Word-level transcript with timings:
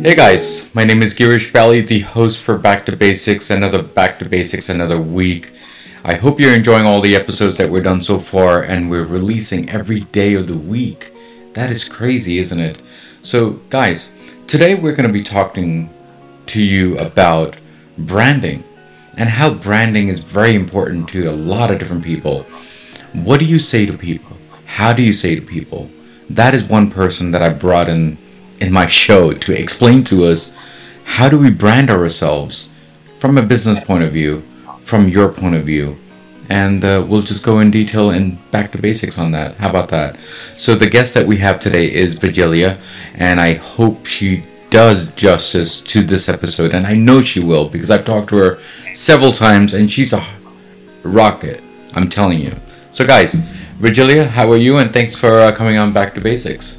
Hey 0.00 0.14
guys, 0.14 0.72
my 0.76 0.84
name 0.84 1.02
is 1.02 1.12
Girish 1.12 1.52
Bali, 1.52 1.80
the 1.80 1.98
host 1.98 2.40
for 2.40 2.56
Back 2.56 2.86
to 2.86 2.94
Basics, 2.94 3.50
another 3.50 3.82
Back 3.82 4.20
to 4.20 4.24
Basics, 4.24 4.68
another 4.68 5.00
week. 5.00 5.50
I 6.04 6.14
hope 6.14 6.38
you're 6.38 6.54
enjoying 6.54 6.86
all 6.86 7.00
the 7.00 7.16
episodes 7.16 7.56
that 7.56 7.68
we've 7.68 7.82
done 7.82 8.00
so 8.00 8.20
far, 8.20 8.62
and 8.62 8.88
we're 8.88 9.04
releasing 9.04 9.68
every 9.68 10.02
day 10.02 10.34
of 10.34 10.46
the 10.46 10.56
week. 10.56 11.12
That 11.54 11.72
is 11.72 11.88
crazy, 11.88 12.38
isn't 12.38 12.60
it? 12.60 12.80
So, 13.22 13.60
guys, 13.70 14.10
today 14.46 14.76
we're 14.76 14.94
going 14.94 15.08
to 15.08 15.12
be 15.12 15.24
talking 15.24 15.92
to 16.46 16.62
you 16.62 16.96
about 16.98 17.56
branding 17.98 18.62
and 19.16 19.28
how 19.28 19.52
branding 19.52 20.06
is 20.06 20.20
very 20.20 20.54
important 20.54 21.08
to 21.08 21.26
a 21.26 21.32
lot 21.32 21.72
of 21.72 21.80
different 21.80 22.04
people. 22.04 22.44
What 23.14 23.40
do 23.40 23.46
you 23.46 23.58
say 23.58 23.84
to 23.84 23.98
people? 23.98 24.36
How 24.64 24.92
do 24.92 25.02
you 25.02 25.12
say 25.12 25.34
to 25.34 25.42
people? 25.42 25.90
That 26.30 26.54
is 26.54 26.62
one 26.62 26.88
person 26.88 27.32
that 27.32 27.42
I 27.42 27.48
brought 27.48 27.88
in 27.88 28.16
in 28.60 28.72
my 28.72 28.86
show 28.86 29.32
to 29.32 29.60
explain 29.60 30.04
to 30.04 30.24
us 30.24 30.52
how 31.04 31.28
do 31.28 31.38
we 31.38 31.50
brand 31.50 31.90
ourselves 31.90 32.70
from 33.18 33.38
a 33.38 33.42
business 33.42 33.82
point 33.82 34.04
of 34.04 34.12
view, 34.12 34.42
from 34.84 35.08
your 35.08 35.28
point 35.28 35.54
of 35.54 35.64
view. 35.64 35.96
And 36.50 36.84
uh, 36.84 37.04
we'll 37.06 37.22
just 37.22 37.44
go 37.44 37.60
in 37.60 37.70
detail 37.70 38.10
and 38.10 38.38
back 38.50 38.72
to 38.72 38.78
basics 38.78 39.18
on 39.18 39.32
that. 39.32 39.56
How 39.56 39.68
about 39.68 39.90
that? 39.90 40.18
So, 40.56 40.74
the 40.74 40.88
guest 40.88 41.12
that 41.12 41.26
we 41.26 41.36
have 41.38 41.60
today 41.60 41.92
is 41.92 42.14
Vigilia, 42.14 42.78
and 43.14 43.38
I 43.38 43.54
hope 43.54 44.06
she 44.06 44.44
does 44.70 45.08
justice 45.08 45.82
to 45.82 46.02
this 46.02 46.28
episode. 46.28 46.74
And 46.74 46.86
I 46.86 46.94
know 46.94 47.20
she 47.20 47.40
will 47.40 47.68
because 47.68 47.90
I've 47.90 48.06
talked 48.06 48.30
to 48.30 48.36
her 48.36 48.58
several 48.94 49.32
times, 49.32 49.74
and 49.74 49.90
she's 49.90 50.14
a 50.14 50.26
rocket. 51.02 51.62
I'm 51.94 52.08
telling 52.08 52.40
you. 52.40 52.56
So, 52.92 53.06
guys, 53.06 53.34
Vigilia, 53.78 54.26
how 54.26 54.50
are 54.50 54.56
you? 54.56 54.78
And 54.78 54.90
thanks 54.90 55.14
for 55.14 55.40
uh, 55.40 55.52
coming 55.52 55.76
on 55.76 55.92
Back 55.92 56.14
to 56.14 56.20
Basics. 56.20 56.78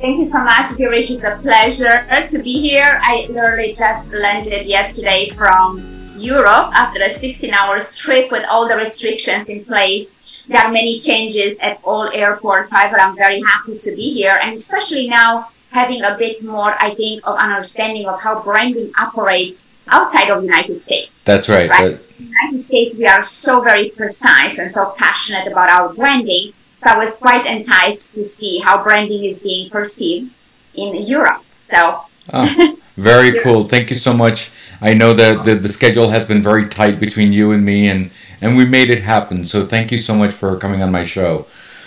Thank 0.00 0.20
you 0.20 0.26
so 0.26 0.44
much, 0.44 0.66
Girish. 0.78 1.10
It's 1.10 1.24
a 1.24 1.36
pleasure 1.42 2.06
to 2.28 2.42
be 2.44 2.60
here. 2.60 3.00
I 3.02 3.26
literally 3.30 3.74
just 3.74 4.12
landed 4.12 4.64
yesterday 4.64 5.30
from 5.30 5.84
Europe 6.16 6.70
after 6.72 7.02
a 7.02 7.10
16 7.10 7.52
hours 7.52 7.96
trip 7.96 8.30
with 8.30 8.46
all 8.48 8.68
the 8.68 8.76
restrictions 8.76 9.48
in 9.48 9.64
place. 9.64 10.44
There 10.48 10.60
are 10.60 10.70
many 10.70 11.00
changes 11.00 11.58
at 11.58 11.80
all 11.82 12.08
airports. 12.12 12.72
However, 12.72 13.00
I'm 13.00 13.16
very 13.16 13.42
happy 13.42 13.76
to 13.76 13.96
be 13.96 14.10
here. 14.10 14.38
And 14.40 14.54
especially 14.54 15.08
now, 15.08 15.46
having 15.70 16.04
a 16.04 16.16
bit 16.16 16.44
more, 16.44 16.74
I 16.78 16.94
think, 16.94 17.26
of 17.26 17.36
understanding 17.36 18.06
of 18.06 18.22
how 18.22 18.40
branding 18.40 18.92
operates 19.00 19.70
outside 19.88 20.30
of 20.30 20.42
the 20.42 20.46
United 20.46 20.80
States. 20.80 21.24
That's 21.24 21.48
right. 21.48 21.68
right? 21.70 21.98
In 22.20 22.24
the 22.24 22.24
United 22.24 22.62
States, 22.62 22.96
we 22.96 23.06
are 23.06 23.22
so 23.22 23.62
very 23.62 23.90
precise 23.90 24.60
and 24.60 24.70
so 24.70 24.94
passionate 24.96 25.50
about 25.50 25.70
our 25.70 25.92
branding 25.92 26.52
so 26.78 26.90
I 26.90 26.96
was 26.96 27.16
quite 27.16 27.44
enticed 27.46 28.14
to 28.14 28.24
see 28.24 28.60
how 28.60 28.82
branding 28.82 29.24
is 29.24 29.42
being 29.42 29.68
perceived 29.68 30.32
in 30.74 30.94
Europe. 31.02 31.42
So. 31.56 32.02
Oh, 32.32 32.76
very 32.96 33.40
cool. 33.40 33.64
Thank 33.64 33.90
you 33.90 33.96
so 33.96 34.14
much. 34.14 34.52
I 34.80 34.94
know 34.94 35.12
that 35.12 35.44
the, 35.44 35.56
the 35.56 35.68
schedule 35.68 36.10
has 36.10 36.24
been 36.24 36.40
very 36.40 36.68
tight 36.68 37.00
between 37.00 37.32
you 37.32 37.50
and 37.50 37.64
me, 37.64 37.88
and, 37.88 38.12
and 38.40 38.56
we 38.56 38.64
made 38.64 38.90
it 38.90 39.02
happen. 39.02 39.44
So 39.44 39.66
thank 39.66 39.90
you 39.90 39.98
so 39.98 40.14
much 40.14 40.32
for 40.32 40.56
coming 40.56 40.80
on 40.80 40.92
my 40.92 41.04
show. 41.04 41.46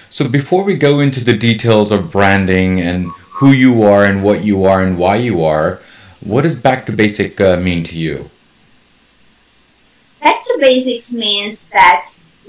So 0.10 0.28
before 0.28 0.64
we 0.64 0.76
go 0.76 1.00
into 1.00 1.24
the 1.24 1.38
details 1.38 1.90
of 1.90 2.12
branding 2.12 2.82
and 2.82 3.12
who 3.40 3.54
you 3.54 3.82
are 3.84 4.04
and 4.04 4.24
what 4.24 4.44
you 4.44 4.66
are 4.66 4.84
and 4.84 4.98
why 4.98 5.16
you 5.16 5.42
are, 5.44 5.80
what 6.20 6.42
does 6.42 6.60
back 6.60 6.86
to 6.88 6.92
basic 6.92 7.40
uh, 7.40 7.56
mean 7.56 7.86
to 7.86 7.98
you? 7.98 8.30
Back 10.22 10.42
to 10.44 10.58
basics 10.60 11.14
means 11.14 11.70
that 11.70 12.06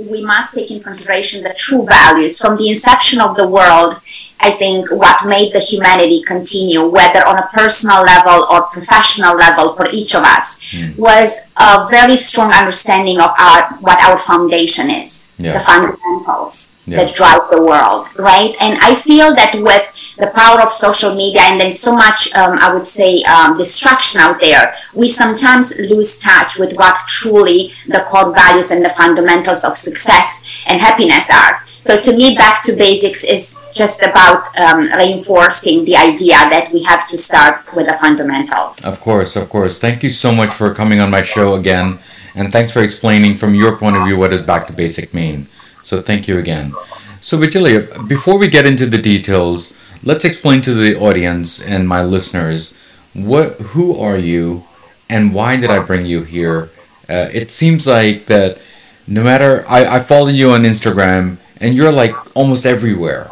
we 0.09 0.25
must 0.25 0.55
take 0.55 0.71
in 0.71 0.83
consideration 0.83 1.43
the 1.43 1.55
true 1.57 1.85
values 1.85 2.39
from 2.39 2.57
the 2.57 2.69
inception 2.69 3.21
of 3.21 3.37
the 3.37 3.49
world. 3.49 4.01
I 4.43 4.51
think 4.51 4.91
what 4.91 5.27
made 5.27 5.53
the 5.53 5.61
humanity 5.61 6.23
continue, 6.23 6.85
whether 6.89 7.27
on 7.27 7.39
a 7.39 7.49
personal 7.53 8.03
level 8.03 8.47
or 8.51 8.63
professional 8.63 9.37
level 9.37 9.71
for 9.71 9.89
each 9.91 10.15
of 10.15 10.23
us, 10.25 10.73
mm. 10.73 10.99
was 10.99 11.51
a 11.57 11.87
very 11.91 12.17
strong 12.17 12.53
understanding 12.53 13.21
of 13.21 13.31
our 13.39 13.75
what 13.79 14.03
our 14.03 14.19
foundation 14.19 14.91
is, 14.91 15.33
yeah. 15.39 15.53
the 15.53 15.61
fundamentals 15.61 16.81
yeah. 16.87 16.99
that 17.05 17.15
drive 17.15 17.49
the 17.51 17.63
world, 17.63 18.09
right? 18.19 18.55
And 18.61 18.79
I 18.81 18.95
feel 18.95 19.35
that 19.35 19.55
with 19.55 20.17
the 20.17 20.33
power 20.35 20.61
of 20.61 20.73
social 20.73 21.15
media 21.15 21.43
and 21.43 21.61
then 21.61 21.73
so 21.73 21.95
much, 21.95 22.35
um, 22.35 22.59
I 22.59 22.75
would 22.75 22.87
say, 22.87 23.23
um, 23.23 23.57
distraction 23.57 24.21
out 24.21 24.41
there, 24.41 24.75
we 24.97 25.09
sometimes 25.09 25.79
lose 25.79 26.19
touch 26.19 26.59
with 26.59 26.75
what 26.77 26.97
truly 27.07 27.71
the 27.87 28.05
core 28.09 28.35
values 28.35 28.71
and 28.71 28.85
the 28.85 28.91
fundamentals 28.91 29.65
of 29.65 29.77
success 29.77 30.65
and 30.67 30.81
happiness 30.81 31.31
are. 31.31 31.63
So 31.67 31.99
to 32.01 32.17
me, 32.17 32.35
back 32.37 32.63
to 32.65 32.77
basics 32.77 33.25
is 33.25 33.61
just 33.73 34.03
about 34.03 34.47
um, 34.59 34.91
reinforcing 34.97 35.85
the 35.85 35.97
idea 35.97 36.37
that 36.51 36.71
we 36.73 36.83
have 36.85 37.09
to 37.09 37.19
start 37.19 37.65
with 37.75 37.87
the 37.87 37.95
fundamentals. 37.95 38.85
Of 38.85 39.01
course, 39.01 39.37
of 39.37 39.49
course. 39.49 39.81
Thank 39.81 40.03
you 40.03 40.11
so 40.11 40.33
much 40.33 40.53
for 40.53 40.75
coming 40.75 41.01
on 41.01 41.11
my 41.11 41.23
show 41.23 41.55
again, 41.55 41.99
and 42.35 42.53
thanks 42.53 42.71
for 42.71 42.83
explaining 42.83 43.39
from 43.39 43.55
your 43.55 43.77
point 43.77 43.97
of 43.97 44.05
view 44.05 44.17
what 44.17 44.31
does 44.31 44.43
back 44.43 44.67
to 44.67 44.73
basic 44.73 45.15
mean. 45.15 45.49
So 45.83 46.03
thank 46.03 46.29
you 46.29 46.39
again. 46.39 46.75
So 47.21 47.39
Vigilia, 47.39 48.03
before 48.07 48.39
we 48.39 48.49
get 48.49 48.67
into 48.67 48.87
the 48.87 48.99
details, 48.99 49.75
let's 50.03 50.25
explain 50.25 50.61
to 50.63 50.75
the 50.75 50.99
audience 50.99 51.63
and 51.63 51.89
my 51.89 52.03
listeners 52.03 52.75
what 53.15 53.61
who 53.61 53.97
are 53.97 54.17
you 54.17 54.65
and 55.09 55.35
why 55.35 55.57
did 55.57 55.71
I 55.71 55.81
bring 55.81 56.07
you 56.07 56.25
here? 56.25 56.71
Uh, 57.09 57.29
it 57.33 57.51
seems 57.51 57.87
like 57.87 58.27
that 58.27 58.59
no 59.07 59.23
matter 59.23 59.65
I, 59.69 59.97
I 59.97 60.01
follow 60.01 60.29
you 60.29 60.51
on 60.51 60.63
Instagram 60.63 61.39
and 61.59 61.75
you're 61.75 61.93
like 61.93 62.15
almost 62.35 62.67
everywhere. 62.67 63.31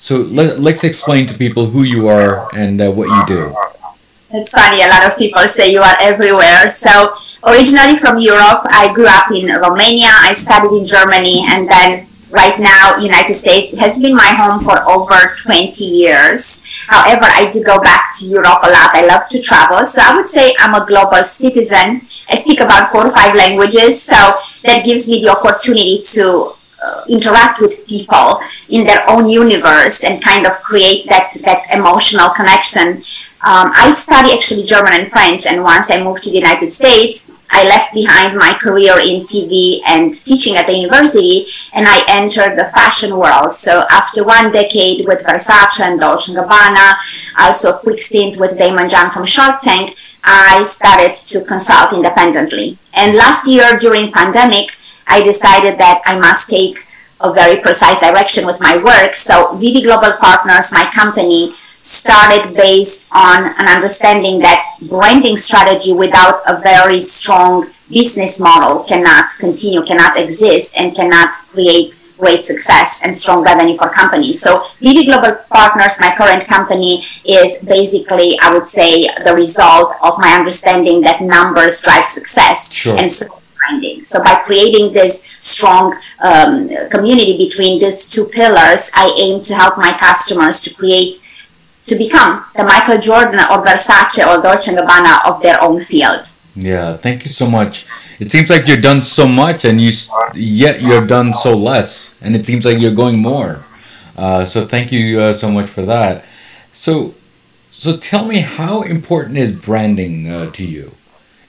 So 0.00 0.16
let, 0.16 0.58
let's 0.58 0.82
explain 0.82 1.26
to 1.26 1.36
people 1.36 1.66
who 1.66 1.82
you 1.82 2.08
are 2.08 2.48
and 2.56 2.80
uh, 2.80 2.90
what 2.90 3.08
you 3.08 3.36
do. 3.36 3.54
It's 4.32 4.50
funny, 4.50 4.80
a 4.82 4.88
lot 4.88 5.04
of 5.04 5.18
people 5.18 5.46
say 5.46 5.70
you 5.70 5.82
are 5.82 5.96
everywhere. 6.00 6.70
So, 6.70 7.12
originally 7.44 7.98
from 7.98 8.18
Europe, 8.18 8.64
I 8.64 8.90
grew 8.94 9.06
up 9.06 9.30
in 9.30 9.52
Romania, 9.60 10.08
I 10.08 10.32
studied 10.32 10.72
in 10.72 10.86
Germany, 10.86 11.44
and 11.46 11.68
then 11.68 12.06
right 12.30 12.58
now, 12.58 12.96
United 12.96 13.34
States 13.34 13.76
has 13.76 13.98
been 13.98 14.16
my 14.16 14.32
home 14.32 14.64
for 14.64 14.80
over 14.88 15.34
20 15.36 15.84
years. 15.84 16.64
However, 16.86 17.26
I 17.28 17.50
do 17.52 17.62
go 17.62 17.78
back 17.82 18.16
to 18.20 18.24
Europe 18.24 18.60
a 18.62 18.70
lot. 18.70 18.94
I 18.94 19.04
love 19.04 19.28
to 19.28 19.42
travel. 19.42 19.84
So, 19.84 20.00
I 20.00 20.16
would 20.16 20.26
say 20.26 20.54
I'm 20.60 20.80
a 20.80 20.86
global 20.86 21.22
citizen. 21.24 22.00
I 22.30 22.36
speak 22.36 22.60
about 22.60 22.90
four 22.90 23.04
or 23.04 23.10
five 23.10 23.34
languages. 23.36 24.00
So, 24.00 24.16
that 24.64 24.82
gives 24.82 25.10
me 25.10 25.20
the 25.20 25.28
opportunity 25.28 26.00
to 26.14 26.54
uh, 26.84 27.02
interact 27.08 27.60
with 27.60 27.86
people 27.86 28.40
in 28.68 28.84
their 28.84 29.08
own 29.08 29.28
universe 29.28 30.04
and 30.04 30.22
kind 30.22 30.46
of 30.46 30.52
create 30.62 31.06
that, 31.08 31.32
that 31.44 31.62
emotional 31.72 32.30
connection. 32.30 33.02
Um, 33.42 33.72
I 33.74 33.92
study 33.92 34.34
actually 34.34 34.64
German 34.64 34.92
and 34.92 35.10
French, 35.10 35.46
and 35.46 35.64
once 35.64 35.90
I 35.90 36.02
moved 36.02 36.22
to 36.24 36.30
the 36.30 36.36
United 36.36 36.70
States, 36.70 37.40
I 37.50 37.64
left 37.64 37.94
behind 37.94 38.36
my 38.36 38.52
career 38.52 38.98
in 39.00 39.22
TV 39.22 39.80
and 39.86 40.12
teaching 40.12 40.56
at 40.56 40.66
the 40.66 40.76
university, 40.76 41.46
and 41.72 41.86
I 41.88 42.04
entered 42.06 42.56
the 42.56 42.66
fashion 42.66 43.16
world. 43.16 43.52
So 43.52 43.84
after 43.90 44.24
one 44.24 44.52
decade 44.52 45.06
with 45.06 45.24
Versace 45.24 45.80
and 45.80 45.98
Dolce 45.98 46.34
& 46.34 46.34
Gabbana, 46.34 46.96
also 47.38 47.72
a 47.72 47.78
quick 47.78 48.00
stint 48.00 48.38
with 48.38 48.58
Daymond 48.58 48.90
John 48.90 49.10
from 49.10 49.24
Shark 49.24 49.60
Tank, 49.62 49.96
I 50.22 50.62
started 50.64 51.14
to 51.14 51.42
consult 51.44 51.94
independently. 51.94 52.76
And 52.92 53.16
last 53.16 53.48
year 53.48 53.76
during 53.80 54.12
pandemic, 54.12 54.76
I 55.10 55.22
decided 55.22 55.78
that 55.78 56.02
I 56.06 56.18
must 56.18 56.48
take 56.48 56.78
a 57.20 57.32
very 57.32 57.60
precise 57.60 58.00
direction 58.00 58.46
with 58.46 58.60
my 58.60 58.76
work. 58.82 59.14
So 59.14 59.58
VD 59.58 59.84
Global 59.84 60.12
Partners, 60.18 60.72
my 60.72 60.88
company, 60.94 61.52
started 61.80 62.54
based 62.54 63.10
on 63.12 63.44
an 63.58 63.68
understanding 63.68 64.38
that 64.40 64.62
branding 64.88 65.36
strategy 65.36 65.92
without 65.92 66.40
a 66.46 66.60
very 66.60 67.00
strong 67.00 67.66
business 67.90 68.40
model 68.40 68.84
cannot 68.84 69.30
continue, 69.38 69.82
cannot 69.84 70.16
exist, 70.16 70.76
and 70.78 70.94
cannot 70.94 71.32
create 71.48 71.96
great 72.18 72.44
success 72.44 73.02
and 73.02 73.16
strong 73.16 73.42
revenue 73.42 73.76
for 73.78 73.88
companies. 73.88 74.40
So 74.40 74.60
VD 74.84 75.06
Global 75.06 75.38
Partners, 75.50 75.98
my 76.00 76.14
current 76.14 76.46
company, 76.46 77.02
is 77.24 77.64
basically, 77.66 78.38
I 78.42 78.52
would 78.52 78.66
say, 78.66 79.08
the 79.24 79.34
result 79.34 79.94
of 80.02 80.14
my 80.18 80.32
understanding 80.34 81.00
that 81.00 81.22
numbers 81.22 81.82
drive 81.82 82.04
success. 82.04 82.72
Sure. 82.72 82.96
And 82.96 83.10
so 83.10 83.39
so 84.02 84.22
by 84.22 84.42
creating 84.44 84.92
this 84.92 85.22
strong 85.22 85.94
um, 86.20 86.68
community 86.90 87.36
between 87.36 87.78
these 87.78 88.10
two 88.10 88.26
pillars, 88.32 88.90
I 88.94 89.14
aim 89.18 89.40
to 89.40 89.54
help 89.54 89.76
my 89.76 89.96
customers 89.96 90.60
to 90.62 90.74
create, 90.74 91.16
to 91.84 91.96
become 91.96 92.44
the 92.56 92.64
Michael 92.64 92.98
Jordan 92.98 93.40
or 93.40 93.62
Versace 93.64 94.26
or 94.26 94.42
Dolce 94.42 94.72
& 94.72 94.76
Gabbana 94.76 95.26
of 95.26 95.42
their 95.42 95.62
own 95.62 95.80
field. 95.80 96.22
Yeah, 96.56 96.96
thank 96.96 97.24
you 97.24 97.30
so 97.30 97.46
much. 97.46 97.86
It 98.18 98.30
seems 98.30 98.50
like 98.50 98.66
you've 98.66 98.82
done 98.82 99.02
so 99.02 99.26
much, 99.26 99.64
and 99.64 99.80
you 99.80 99.92
yet 100.34 100.82
you've 100.82 101.08
done 101.08 101.32
so 101.32 101.56
less, 101.56 102.20
and 102.20 102.36
it 102.36 102.44
seems 102.44 102.64
like 102.64 102.78
you're 102.78 102.94
going 102.94 103.18
more. 103.18 103.64
Uh, 104.16 104.44
so 104.44 104.66
thank 104.66 104.92
you 104.92 105.20
uh, 105.20 105.32
so 105.32 105.50
much 105.50 105.70
for 105.70 105.82
that. 105.82 106.24
So, 106.72 107.14
so 107.70 107.96
tell 107.96 108.26
me, 108.26 108.40
how 108.40 108.82
important 108.82 109.38
is 109.38 109.52
branding 109.52 110.30
uh, 110.30 110.50
to 110.52 110.66
you? 110.66 110.92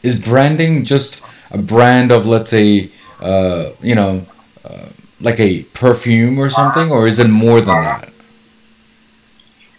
Is 0.01 0.17
branding 0.17 0.85
just 0.85 1.21
a 1.51 1.57
brand 1.57 2.11
of 2.11 2.25
let's 2.25 2.51
say 2.51 2.91
uh, 3.21 3.71
you 3.81 3.95
know 3.95 4.25
uh, 4.65 4.87
like 5.19 5.39
a 5.39 5.63
perfume 5.73 6.39
or 6.39 6.49
something 6.49 6.91
or 6.91 7.07
is 7.07 7.19
it 7.19 7.27
more 7.27 7.61
than 7.61 7.81
that 7.83 8.09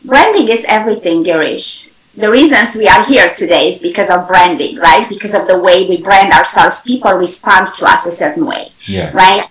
branding 0.05 0.49
is 0.49 0.65
everything 0.69 1.25
girish 1.25 1.93
the 2.15 2.31
reasons 2.31 2.77
we 2.77 2.87
are 2.87 3.05
here 3.05 3.31
today 3.31 3.69
is 3.69 3.81
because 3.81 4.11
of 4.11 4.29
branding, 4.29 4.77
right? 4.77 5.09
Because 5.09 5.35
of 5.35 5.47
the 5.47 5.59
way 5.59 5.89
we 5.89 5.97
brand 5.97 6.33
ourselves, 6.33 6.83
people 6.83 7.13
respond 7.15 7.69
to 7.79 7.87
us 7.87 8.05
a 8.07 8.13
certain 8.13 8.45
way, 8.45 8.69
Yeah. 8.85 9.11
right? 9.15 9.47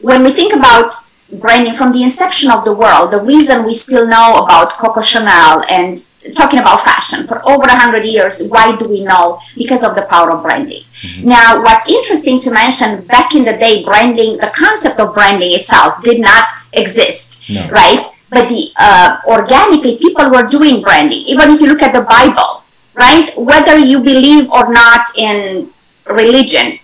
When 0.00 0.22
we 0.22 0.30
think 0.30 0.52
about 0.54 0.92
branding 1.38 1.74
from 1.74 1.92
the 1.92 2.02
inception 2.02 2.50
of 2.50 2.64
the 2.64 2.72
world, 2.72 3.10
the 3.10 3.20
reason 3.22 3.64
we 3.64 3.74
still 3.74 4.06
know 4.06 4.36
about 4.44 4.70
Coco 4.72 5.00
Chanel 5.02 5.64
and 5.68 5.96
talking 6.34 6.58
about 6.58 6.80
fashion 6.80 7.26
for 7.26 7.46
over 7.48 7.64
a 7.64 7.74
hundred 7.76 8.04
years, 8.04 8.46
why 8.48 8.76
do 8.76 8.88
we 8.88 9.04
know? 9.04 9.40
Because 9.56 9.84
of 9.84 9.94
the 9.94 10.02
power 10.02 10.30
of 10.32 10.42
branding. 10.42 10.84
Now, 11.22 11.62
what's 11.62 11.88
interesting 11.88 12.40
to 12.40 12.52
mention, 12.52 13.04
back 13.06 13.34
in 13.34 13.44
the 13.44 13.56
day, 13.56 13.84
branding, 13.84 14.38
the 14.38 14.50
concept 14.54 15.00
of 15.00 15.14
branding 15.14 15.52
itself 15.52 16.02
did 16.02 16.20
not 16.20 16.48
exist, 16.72 17.50
No. 17.50 17.68
right? 17.68 18.04
But 18.30 18.48
the 18.48 18.70
uh, 18.76 19.18
organically, 19.28 19.98
people 19.98 20.30
were 20.30 20.42
doing 20.46 20.82
branding. 20.82 21.20
Even 21.26 21.50
if 21.50 21.60
you 21.60 21.68
look 21.68 21.82
at 21.82 21.92
the 21.92 22.02
Bible, 22.02 22.64
right? 22.94 23.30
Whether 23.36 23.78
you 23.78 24.02
believe 24.02 24.50
or 24.50 24.72
not 24.72 25.02
in 25.16 25.70
religion, 26.06 26.78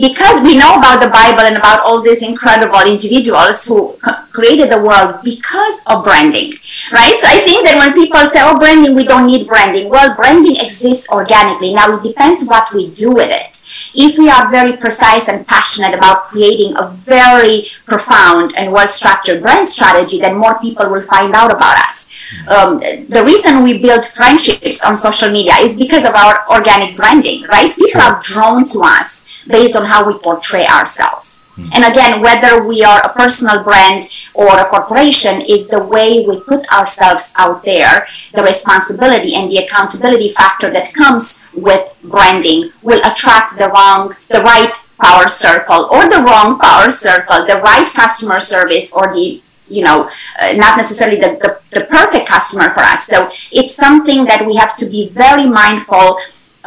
because 0.00 0.42
we 0.42 0.56
know 0.56 0.78
about 0.78 1.00
the 1.00 1.08
Bible 1.10 1.42
and 1.42 1.56
about 1.56 1.80
all 1.80 2.00
these 2.00 2.22
incredible 2.22 2.80
individuals 2.86 3.66
who 3.66 3.98
c- 4.04 4.12
created 4.30 4.70
the 4.70 4.80
world 4.80 5.20
because 5.24 5.84
of 5.86 6.04
branding, 6.04 6.52
right? 6.92 7.18
So 7.18 7.26
I 7.26 7.42
think 7.44 7.66
that 7.66 7.76
when 7.78 7.92
people 7.92 8.24
say, 8.24 8.40
oh, 8.42 8.58
branding, 8.58 8.94
we 8.94 9.04
don't 9.04 9.26
need 9.26 9.46
branding. 9.46 9.88
Well, 9.88 10.14
branding 10.14 10.56
exists 10.56 11.10
organically. 11.10 11.74
Now 11.74 11.92
it 11.92 12.02
depends 12.02 12.46
what 12.46 12.72
we 12.72 12.90
do 12.90 13.12
with 13.12 13.30
it. 13.30 13.54
If 13.94 14.18
we 14.18 14.30
are 14.30 14.50
very 14.50 14.76
precise 14.76 15.28
and 15.28 15.46
passionate 15.46 15.94
about 15.94 16.24
creating 16.24 16.76
a 16.76 16.88
very 16.88 17.64
profound 17.86 18.54
and 18.56 18.72
well 18.72 18.86
structured 18.86 19.42
brand 19.42 19.66
strategy, 19.66 20.20
then 20.20 20.36
more 20.36 20.58
people 20.60 20.88
will 20.88 21.02
find 21.02 21.34
out 21.34 21.50
about 21.50 21.76
us. 21.86 22.06
Um, 22.48 22.80
the 22.80 23.22
reason 23.24 23.62
we 23.62 23.78
build 23.78 24.04
friendships 24.04 24.84
on 24.84 24.96
social 24.96 25.30
media 25.30 25.54
is 25.60 25.76
because 25.76 26.04
of 26.04 26.14
our 26.14 26.48
organic 26.50 26.96
branding, 26.96 27.42
right? 27.44 27.74
People 27.74 28.00
are 28.00 28.20
drawn 28.22 28.64
to 28.64 28.80
us 28.84 29.27
based 29.48 29.76
on 29.76 29.84
how 29.84 30.06
we 30.06 30.18
portray 30.18 30.66
ourselves. 30.66 31.44
And 31.72 31.84
again, 31.84 32.20
whether 32.20 32.62
we 32.62 32.84
are 32.84 33.00
a 33.00 33.12
personal 33.14 33.64
brand 33.64 34.04
or 34.34 34.46
a 34.58 34.66
corporation, 34.66 35.40
is 35.42 35.68
the 35.68 35.82
way 35.82 36.24
we 36.24 36.40
put 36.40 36.70
ourselves 36.72 37.34
out 37.36 37.64
there. 37.64 38.06
The 38.34 38.42
responsibility 38.42 39.34
and 39.34 39.50
the 39.50 39.58
accountability 39.58 40.28
factor 40.28 40.70
that 40.70 40.94
comes 40.94 41.52
with 41.56 41.96
branding 42.04 42.70
will 42.82 43.00
attract 43.00 43.58
the 43.58 43.70
wrong, 43.70 44.14
the 44.28 44.42
right 44.42 44.72
power 45.00 45.26
circle 45.26 45.88
or 45.90 46.08
the 46.08 46.22
wrong 46.22 46.58
power 46.58 46.90
circle, 46.90 47.44
the 47.46 47.60
right 47.60 47.88
customer 47.88 48.40
service 48.40 48.92
or 48.94 49.12
the 49.12 49.42
you 49.70 49.84
know, 49.84 50.08
uh, 50.40 50.52
not 50.54 50.78
necessarily 50.78 51.20
the, 51.20 51.38
the, 51.42 51.78
the 51.78 51.86
perfect 51.86 52.26
customer 52.26 52.70
for 52.70 52.80
us. 52.80 53.06
So 53.06 53.28
it's 53.52 53.74
something 53.74 54.24
that 54.24 54.46
we 54.46 54.56
have 54.56 54.74
to 54.78 54.88
be 54.88 55.10
very 55.10 55.44
mindful 55.44 56.16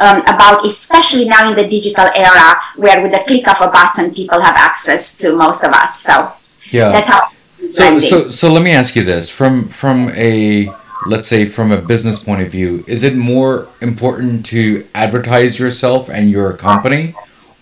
um, 0.01 0.21
about, 0.25 0.65
especially 0.65 1.25
now 1.29 1.47
in 1.49 1.55
the 1.55 1.67
digital 1.67 2.09
era, 2.15 2.59
where 2.75 3.01
with 3.01 3.11
the 3.11 3.23
click 3.27 3.47
of 3.47 3.61
a 3.61 3.69
button, 3.69 4.13
people 4.13 4.41
have 4.41 4.55
access 4.55 5.17
to 5.19 5.37
most 5.37 5.63
of 5.63 5.71
us. 5.71 5.99
So 6.01 6.33
Yeah. 6.71 6.91
that's 6.91 7.07
how. 7.07 7.21
So, 7.69 7.99
so, 7.99 8.29
so 8.29 8.51
let 8.51 8.63
me 8.63 8.71
ask 8.71 8.95
you 8.95 9.03
this: 9.03 9.29
from 9.29 9.69
from 9.69 10.09
a 10.15 10.73
let's 11.07 11.29
say 11.29 11.45
from 11.45 11.71
a 11.71 11.77
business 11.77 12.21
point 12.23 12.41
of 12.41 12.49
view, 12.51 12.83
is 12.87 13.03
it 13.03 13.15
more 13.15 13.67
important 13.81 14.45
to 14.47 14.87
advertise 14.95 15.59
yourself 15.59 16.09
and 16.09 16.29
your 16.29 16.53
company, 16.53 17.15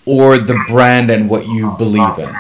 or 0.06 0.38
the 0.38 0.57
brand 0.68 1.09
and 1.12 1.30
what 1.30 1.47
you 1.47 1.71
believe 1.77 2.18
in? 2.18 2.33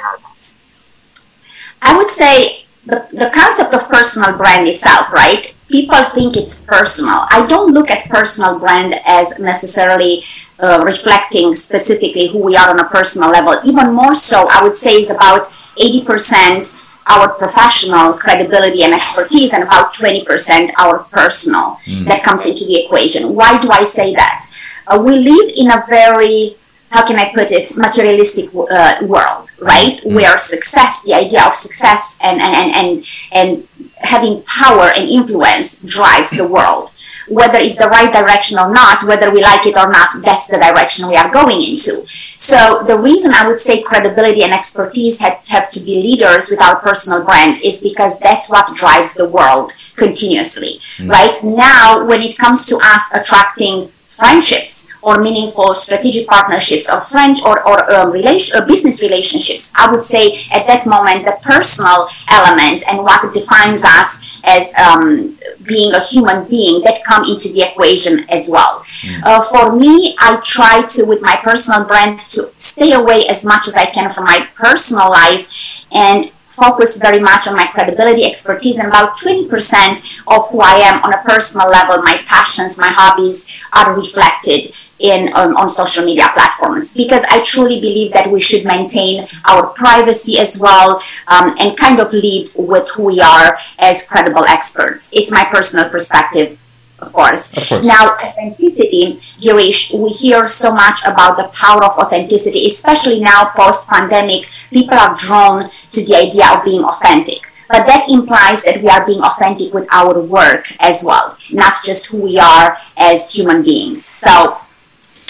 I 1.81 1.97
would 1.97 2.09
say 2.09 2.65
the, 2.85 3.07
the 3.11 3.29
concept 3.33 3.73
of 3.73 3.87
personal 3.89 4.37
brand 4.37 4.67
itself, 4.67 5.11
right? 5.13 5.53
People 5.71 6.03
think 6.03 6.35
it's 6.35 6.65
personal. 6.65 7.27
I 7.29 7.45
don't 7.47 7.73
look 7.73 7.91
at 7.91 8.09
personal 8.09 8.57
brand 8.57 8.95
as 9.05 9.39
necessarily 9.39 10.23
uh, 10.59 10.81
reflecting 10.83 11.53
specifically 11.53 12.27
who 12.27 12.39
we 12.39 12.55
are 12.57 12.69
on 12.69 12.79
a 12.79 12.85
personal 12.85 13.29
level. 13.29 13.59
Even 13.63 13.93
more 13.93 14.13
so, 14.15 14.47
I 14.49 14.63
would 14.63 14.73
say 14.73 14.95
is 14.95 15.11
about 15.11 15.47
80% 15.77 16.85
our 17.09 17.27
professional 17.37 18.13
credibility 18.13 18.83
and 18.83 18.93
expertise 18.93 19.51
and 19.51 19.63
about 19.63 19.93
20% 19.93 20.69
our 20.77 20.99
personal 21.05 21.75
that 22.05 22.21
comes 22.23 22.45
into 22.45 22.65
the 22.65 22.83
equation. 22.85 23.33
Why 23.33 23.59
do 23.59 23.71
I 23.71 23.83
say 23.83 24.13
that? 24.13 24.45
Uh, 24.85 25.01
we 25.03 25.17
live 25.17 25.51
in 25.57 25.71
a 25.71 25.81
very 25.89 26.55
how 26.91 27.05
can 27.05 27.19
I 27.19 27.31
put 27.33 27.51
it, 27.51 27.71
materialistic 27.77 28.49
uh, 28.55 28.97
world, 29.03 29.51
right? 29.59 29.99
Where 30.03 30.37
success, 30.39 31.03
the 31.03 31.13
idea 31.13 31.45
of 31.45 31.53
success 31.53 32.19
and, 32.23 32.41
and, 32.41 32.55
and, 32.55 32.73
and, 32.73 33.05
and 33.31 33.67
having 33.99 34.41
power 34.43 34.91
and 34.95 35.09
influence 35.09 35.83
drives 35.83 36.31
the 36.31 36.47
world. 36.47 36.91
Whether 37.27 37.59
it's 37.59 37.77
the 37.77 37.89
right 37.89 38.11
direction 38.11 38.57
or 38.57 38.73
not, 38.73 39.03
whether 39.03 39.31
we 39.31 39.41
like 39.41 39.67
it 39.67 39.77
or 39.77 39.91
not, 39.91 40.09
that's 40.23 40.47
the 40.47 40.57
direction 40.57 41.07
we 41.07 41.15
are 41.15 41.29
going 41.29 41.61
into. 41.61 42.07
So 42.07 42.83
the 42.87 42.97
reason 42.97 43.33
I 43.33 43.47
would 43.47 43.59
say 43.59 43.83
credibility 43.83 44.41
and 44.41 44.51
expertise 44.51 45.19
have, 45.21 45.45
have 45.49 45.69
to 45.71 45.85
be 45.85 46.01
leaders 46.01 46.49
with 46.49 46.61
our 46.61 46.77
personal 46.77 47.23
brand 47.23 47.61
is 47.63 47.83
because 47.83 48.19
that's 48.19 48.49
what 48.49 48.73
drives 48.73 49.13
the 49.13 49.29
world 49.29 49.73
continuously, 49.95 50.79
hmm. 50.97 51.09
right? 51.09 51.37
Now, 51.43 52.03
when 52.03 52.21
it 52.21 52.35
comes 52.37 52.65
to 52.67 52.79
us 52.81 53.13
attracting 53.13 53.91
friendships 54.19 54.91
or 55.01 55.21
meaningful 55.21 55.73
strategic 55.73 56.27
partnerships 56.27 56.89
or 56.91 57.01
friend 57.01 57.39
or, 57.45 57.67
or 57.67 57.91
um, 57.91 58.11
relation, 58.11 58.57
uh, 58.57 58.65
business 58.65 59.01
relationships. 59.01 59.73
I 59.75 59.91
would 59.91 60.03
say 60.03 60.33
at 60.51 60.67
that 60.67 60.85
moment 60.85 61.25
the 61.25 61.37
personal 61.41 62.07
element 62.29 62.83
and 62.89 62.99
what 62.99 63.33
defines 63.33 63.83
us 63.85 64.39
as 64.43 64.73
um, 64.77 65.37
being 65.63 65.93
a 65.93 65.99
human 65.99 66.47
being 66.49 66.83
that 66.83 66.99
come 67.05 67.23
into 67.23 67.49
the 67.53 67.61
equation 67.71 68.25
as 68.29 68.49
well. 68.49 68.83
Uh, 69.23 69.41
for 69.41 69.75
me 69.75 70.15
i 70.19 70.35
try 70.43 70.81
to 70.83 71.05
with 71.05 71.21
my 71.21 71.35
personal 71.43 71.83
brand 71.85 72.19
to 72.19 72.51
stay 72.55 72.93
away 72.93 73.25
as 73.27 73.45
much 73.45 73.67
as 73.67 73.75
i 73.75 73.85
can 73.85 74.09
from 74.09 74.25
my 74.25 74.47
personal 74.55 75.09
life 75.09 75.85
and 75.91 76.23
focus 76.59 77.01
very 77.01 77.19
much 77.19 77.47
on 77.47 77.55
my 77.55 77.67
credibility, 77.67 78.25
expertise, 78.25 78.77
and 78.77 78.89
about 78.89 79.17
20% 79.17 80.23
of 80.27 80.49
who 80.49 80.61
I 80.61 80.75
am 80.75 81.01
on 81.03 81.13
a 81.13 81.23
personal 81.23 81.69
level, 81.69 82.01
my 82.03 82.21
passions, 82.25 82.79
my 82.79 82.89
hobbies 82.89 83.63
are 83.73 83.95
reflected 83.95 84.71
in 84.99 85.33
um, 85.33 85.55
on 85.55 85.69
social 85.69 86.05
media 86.05 86.27
platforms 86.33 86.95
because 86.95 87.23
I 87.29 87.41
truly 87.41 87.79
believe 87.79 88.11
that 88.13 88.29
we 88.29 88.39
should 88.39 88.65
maintain 88.65 89.25
our 89.45 89.67
privacy 89.67 90.39
as 90.39 90.59
well 90.59 91.01
um, 91.27 91.55
and 91.59 91.77
kind 91.77 91.99
of 91.99 92.11
lead 92.11 92.49
with 92.57 92.89
who 92.93 93.05
we 93.05 93.21
are 93.21 93.57
as 93.79 94.07
credible 94.07 94.43
experts. 94.45 95.11
It's 95.15 95.31
my 95.31 95.45
personal 95.45 95.89
perspective 95.89 96.59
of 97.01 97.13
course. 97.13 97.55
Of 97.57 97.69
course. 97.69 97.85
Now, 97.85 98.15
authenticity, 98.15 99.15
Girish, 99.39 99.97
we 99.97 100.09
hear 100.09 100.47
so 100.47 100.73
much 100.73 101.01
about 101.05 101.37
the 101.37 101.47
power 101.53 101.83
of 101.83 101.91
authenticity, 101.97 102.65
especially 102.65 103.19
now 103.19 103.51
post 103.55 103.89
pandemic. 103.89 104.47
People 104.69 104.97
are 104.97 105.15
drawn 105.15 105.67
to 105.67 106.05
the 106.05 106.15
idea 106.15 106.47
of 106.53 106.65
being 106.65 106.83
authentic. 106.83 107.51
But 107.69 107.85
that 107.85 108.09
implies 108.09 108.63
that 108.65 108.81
we 108.81 108.89
are 108.89 109.05
being 109.05 109.21
authentic 109.21 109.73
with 109.73 109.87
our 109.93 110.19
work 110.19 110.65
as 110.79 111.03
well, 111.05 111.37
not 111.51 111.75
just 111.85 112.11
who 112.11 112.21
we 112.23 112.39
are 112.39 112.75
as 112.97 113.31
human 113.31 113.61
beings. 113.61 114.03
So, 114.03 114.57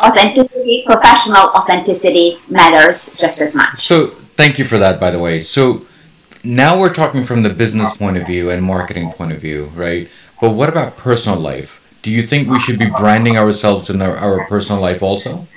authenticity, 0.02 0.84
professional 0.86 1.50
authenticity 1.50 2.38
matters 2.50 3.16
just 3.20 3.42
as 3.42 3.56
much. 3.56 3.78
So 3.78 4.16
thank 4.38 4.58
you 4.58 4.66
for 4.66 4.78
that, 4.78 5.00
by 5.00 5.12
the 5.12 5.20
way. 5.20 5.42
So 5.42 5.86
now 6.44 6.80
we're 6.80 6.94
talking 6.94 7.26
from 7.26 7.44
the 7.44 7.50
business 7.50 7.98
point 7.98 8.18
of 8.18 8.26
view 8.26 8.50
and 8.50 8.64
marketing 8.64 9.12
point 9.12 9.32
of 9.32 9.42
view, 9.42 9.66
right? 9.76 10.08
But 10.42 10.52
what 10.52 10.70
about 10.70 10.96
personal 10.96 11.40
life? 11.40 11.82
Do 12.02 12.12
you 12.12 12.22
think 12.24 12.48
we 12.48 12.60
should 12.60 12.80
be 12.80 12.86
branding 12.86 13.38
ourselves 13.38 13.90
in 13.90 14.02
our, 14.02 14.16
our 14.16 14.46
personal 14.48 14.82
life 14.82 15.04
also? 15.04 15.48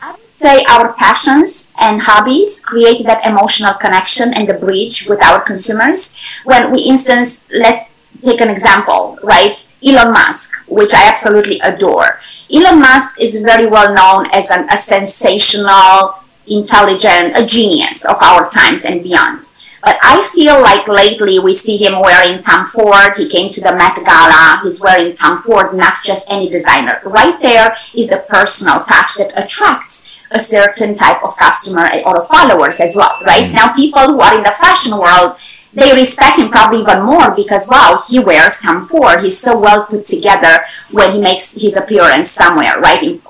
I 0.00 0.12
would 0.12 0.30
say 0.30 0.64
our 0.64 0.94
passions 0.94 1.74
and 1.78 2.00
hobbies 2.00 2.64
create 2.64 3.04
that 3.04 3.26
emotional 3.26 3.74
connection 3.74 4.32
and 4.34 4.48
the 4.48 4.54
bridge 4.54 5.06
with 5.08 5.22
our 5.22 5.40
consumers 5.42 6.16
when 6.44 6.72
we 6.72 6.80
instance 6.80 7.50
let's 7.52 7.98
take 8.22 8.40
an 8.40 8.48
example 8.48 9.18
right 9.22 9.54
elon 9.84 10.12
musk 10.12 10.64
which 10.66 10.92
i 10.92 11.06
absolutely 11.06 11.60
adore 11.60 12.18
elon 12.52 12.80
musk 12.80 13.20
is 13.20 13.42
very 13.42 13.66
well 13.66 13.94
known 13.94 14.26
as 14.32 14.50
an, 14.50 14.68
a 14.70 14.76
sensational 14.76 16.14
intelligent 16.48 17.36
a 17.36 17.44
genius 17.44 18.04
of 18.04 18.16
our 18.22 18.48
times 18.48 18.84
and 18.84 19.02
beyond 19.04 19.42
but 19.82 19.98
I 20.02 20.26
feel 20.34 20.60
like 20.60 20.88
lately 20.88 21.38
we 21.38 21.54
see 21.54 21.76
him 21.76 22.00
wearing 22.00 22.38
Tom 22.40 22.64
Ford. 22.64 23.14
He 23.16 23.28
came 23.28 23.48
to 23.50 23.60
the 23.60 23.74
Met 23.76 23.96
Gala. 24.04 24.60
He's 24.62 24.82
wearing 24.82 25.14
Tom 25.14 25.38
Ford, 25.38 25.74
not 25.74 26.02
just 26.02 26.30
any 26.30 26.48
designer. 26.48 27.00
Right 27.04 27.38
there 27.40 27.72
is 27.94 28.08
the 28.08 28.24
personal 28.28 28.84
touch 28.84 29.16
that 29.18 29.32
attracts 29.36 30.24
a 30.30 30.38
certain 30.38 30.94
type 30.94 31.22
of 31.24 31.36
customer 31.36 31.88
or 32.04 32.22
followers 32.24 32.80
as 32.80 32.94
well, 32.94 33.18
right? 33.24 33.44
Mm. 33.44 33.54
Now, 33.54 33.72
people 33.72 34.06
who 34.06 34.20
are 34.20 34.36
in 34.36 34.42
the 34.42 34.50
fashion 34.50 34.98
world, 34.98 35.38
they 35.72 35.94
respect 35.94 36.38
him 36.38 36.50
probably 36.50 36.80
even 36.80 37.02
more 37.02 37.30
because 37.34 37.68
wow, 37.68 37.98
he 38.08 38.18
wears 38.18 38.60
Tom 38.60 38.86
Ford. 38.86 39.22
He's 39.22 39.38
so 39.38 39.58
well 39.58 39.84
put 39.84 40.04
together 40.04 40.60
when 40.92 41.12
he 41.12 41.20
makes 41.20 41.54
his 41.54 41.76
appearance 41.76 42.30
somewhere, 42.30 42.78
right? 42.80 43.02
In, 43.02 43.22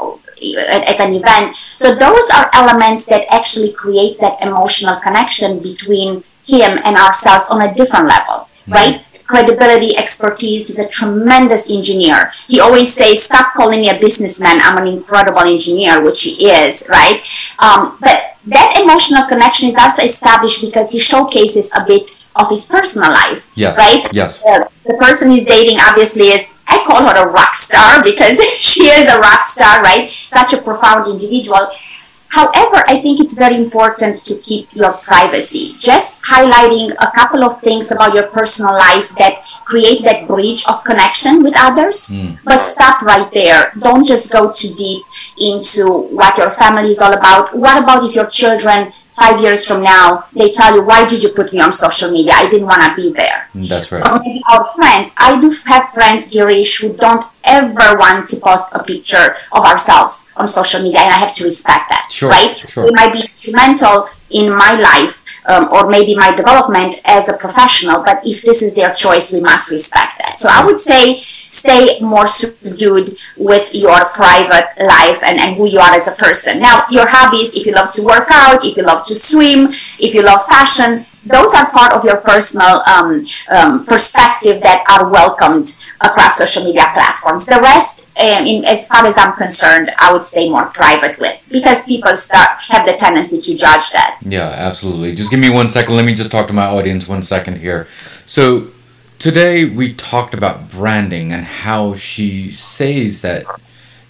at, 0.56 0.88
at 0.88 1.00
an 1.00 1.14
event. 1.14 1.54
So 1.54 1.94
those 1.94 2.30
are 2.30 2.50
elements 2.52 3.06
that 3.06 3.26
actually 3.30 3.72
create 3.72 4.18
that 4.20 4.40
emotional 4.40 4.96
connection 5.00 5.60
between 5.60 6.24
him 6.48 6.78
and 6.84 6.96
ourselves 6.96 7.48
on 7.50 7.62
a 7.62 7.72
different 7.74 8.06
level, 8.06 8.48
right? 8.66 9.04
credibility, 9.28 9.94
expertise. 9.96 10.68
He's 10.68 10.78
a 10.78 10.88
tremendous 10.88 11.70
engineer. 11.70 12.32
He 12.48 12.60
always 12.60 12.94
says, 12.94 13.22
"Stop 13.22 13.52
calling 13.54 13.82
me 13.82 13.90
a 13.90 13.98
businessman. 13.98 14.58
I'm 14.62 14.78
an 14.78 14.86
incredible 14.88 15.40
engineer," 15.42 16.00
which 16.00 16.22
he 16.22 16.48
is, 16.50 16.88
right? 16.88 17.20
Um, 17.58 17.98
but 18.00 18.36
that 18.46 18.80
emotional 18.80 19.24
connection 19.28 19.68
is 19.68 19.76
also 19.76 20.02
established 20.02 20.62
because 20.62 20.92
he 20.92 20.98
showcases 20.98 21.70
a 21.76 21.84
bit 21.84 22.10
of 22.36 22.48
his 22.48 22.66
personal 22.66 23.10
life, 23.10 23.50
Yes. 23.54 23.76
right? 23.76 24.08
Yes. 24.12 24.42
Uh, 24.46 24.64
the 24.86 24.94
person 24.94 25.30
he's 25.30 25.44
dating 25.44 25.78
obviously 25.80 26.28
is 26.28 26.54
I 26.66 26.82
call 26.86 27.02
her 27.04 27.16
a 27.24 27.28
rock 27.28 27.54
star 27.54 28.02
because 28.10 28.40
she 28.58 28.84
is 28.88 29.08
a 29.08 29.18
rock 29.18 29.42
star, 29.42 29.82
right? 29.82 30.08
Such 30.08 30.54
a 30.54 30.58
profound 30.62 31.06
individual. 31.06 31.68
However, 32.28 32.84
I 32.86 33.00
think 33.00 33.20
it's 33.20 33.36
very 33.36 33.56
important 33.56 34.16
to 34.26 34.38
keep 34.40 34.68
your 34.74 34.92
privacy. 34.92 35.74
Just 35.78 36.22
highlighting 36.24 36.92
a 37.00 37.10
couple 37.14 37.42
of 37.42 37.60
things 37.60 37.90
about 37.90 38.14
your 38.14 38.26
personal 38.28 38.74
life 38.74 39.14
that 39.16 39.42
create 39.64 40.02
that 40.04 40.28
bridge 40.28 40.64
of 40.68 40.84
connection 40.84 41.42
with 41.42 41.54
others. 41.56 42.14
Hmm. 42.14 42.34
But 42.44 42.60
stop 42.60 43.02
right 43.02 43.30
there. 43.32 43.72
Don't 43.78 44.04
just 44.04 44.30
go 44.32 44.52
too 44.52 44.74
deep 44.76 45.02
into 45.38 46.08
what 46.12 46.36
your 46.36 46.50
family 46.50 46.90
is 46.90 47.00
all 47.00 47.14
about. 47.14 47.56
What 47.56 47.82
about 47.82 48.04
if 48.04 48.14
your 48.14 48.26
children, 48.26 48.92
five 49.18 49.40
years 49.40 49.66
from 49.66 49.82
now, 49.82 50.24
they 50.32 50.50
tell 50.50 50.74
you, 50.74 50.82
Why 50.82 51.06
did 51.06 51.22
you 51.22 51.30
put 51.30 51.52
me 51.52 51.60
on 51.60 51.72
social 51.72 52.10
media? 52.10 52.32
I 52.34 52.48
didn't 52.48 52.66
want 52.66 52.82
to 52.82 52.94
be 52.94 53.12
there 53.12 53.48
That's 53.54 53.90
right. 53.92 54.04
or 54.06 54.20
maybe 54.20 54.42
our 54.50 54.64
friends. 54.76 55.14
I 55.18 55.40
do 55.40 55.50
have 55.66 55.88
friends, 55.90 56.30
Girish, 56.30 56.80
who 56.80 56.94
don't 56.94 57.24
ever 57.44 57.98
want 57.98 58.28
to 58.28 58.36
post 58.40 58.74
a 58.74 58.82
picture 58.82 59.34
of 59.52 59.64
ourselves 59.64 60.30
on 60.36 60.46
social 60.46 60.82
media, 60.82 61.00
and 61.00 61.12
I 61.12 61.16
have 61.16 61.34
to 61.36 61.44
respect 61.44 61.88
that. 61.90 62.08
Sure, 62.10 62.30
right? 62.30 62.56
sure. 62.58 62.84
They 62.86 62.92
might 62.92 63.12
be 63.12 63.20
instrumental 63.22 64.08
in 64.30 64.50
my 64.50 64.78
life 64.78 65.17
um, 65.48 65.68
or 65.72 65.88
maybe 65.88 66.14
my 66.14 66.34
development 66.34 67.00
as 67.04 67.28
a 67.28 67.36
professional, 67.36 68.02
but 68.02 68.20
if 68.24 68.42
this 68.42 68.62
is 68.62 68.74
their 68.74 68.92
choice, 68.92 69.32
we 69.32 69.40
must 69.40 69.70
respect 69.70 70.18
that. 70.18 70.36
So 70.36 70.48
I 70.50 70.64
would 70.64 70.78
say 70.78 71.18
stay 71.18 71.98
more 72.00 72.26
subdued 72.26 73.16
with 73.36 73.74
your 73.74 74.04
private 74.06 74.68
life 74.78 75.22
and, 75.22 75.40
and 75.40 75.56
who 75.56 75.66
you 75.66 75.78
are 75.78 75.94
as 75.94 76.06
a 76.06 76.12
person. 76.12 76.60
Now, 76.60 76.84
your 76.90 77.06
hobbies, 77.08 77.56
if 77.56 77.66
you 77.66 77.72
love 77.72 77.92
to 77.94 78.04
work 78.04 78.28
out, 78.30 78.64
if 78.64 78.76
you 78.76 78.82
love 78.82 79.06
to 79.06 79.14
swim, 79.14 79.68
if 79.98 80.14
you 80.14 80.22
love 80.22 80.44
fashion, 80.44 81.06
those 81.28 81.54
are 81.54 81.70
part 81.70 81.92
of 81.92 82.04
your 82.04 82.16
personal 82.16 82.82
um, 82.86 83.24
um, 83.50 83.84
perspective 83.84 84.62
that 84.62 84.84
are 84.90 85.08
welcomed 85.10 85.76
across 86.00 86.38
social 86.38 86.64
media 86.64 86.90
platforms. 86.94 87.46
The 87.46 87.60
rest, 87.60 88.10
um, 88.18 88.46
in, 88.46 88.64
as 88.64 88.88
far 88.88 89.04
as 89.06 89.18
I'm 89.18 89.34
concerned, 89.34 89.90
I 89.98 90.12
would 90.12 90.22
stay 90.22 90.48
more 90.48 90.66
private 90.66 91.18
with 91.18 91.46
because 91.50 91.84
people 91.84 92.14
start 92.14 92.60
have 92.68 92.86
the 92.86 92.92
tendency 92.92 93.40
to 93.40 93.56
judge 93.56 93.90
that. 93.92 94.18
Yeah, 94.22 94.48
absolutely. 94.48 95.14
Just 95.14 95.30
give 95.30 95.40
me 95.40 95.50
one 95.50 95.70
second. 95.70 95.96
Let 95.96 96.04
me 96.04 96.14
just 96.14 96.30
talk 96.30 96.46
to 96.48 96.52
my 96.52 96.66
audience 96.66 97.08
one 97.08 97.22
second 97.22 97.58
here. 97.58 97.86
So, 98.26 98.68
today 99.18 99.64
we 99.64 99.94
talked 99.94 100.34
about 100.34 100.70
branding 100.70 101.32
and 101.32 101.44
how 101.44 101.94
she 101.94 102.50
says 102.50 103.22
that 103.22 103.44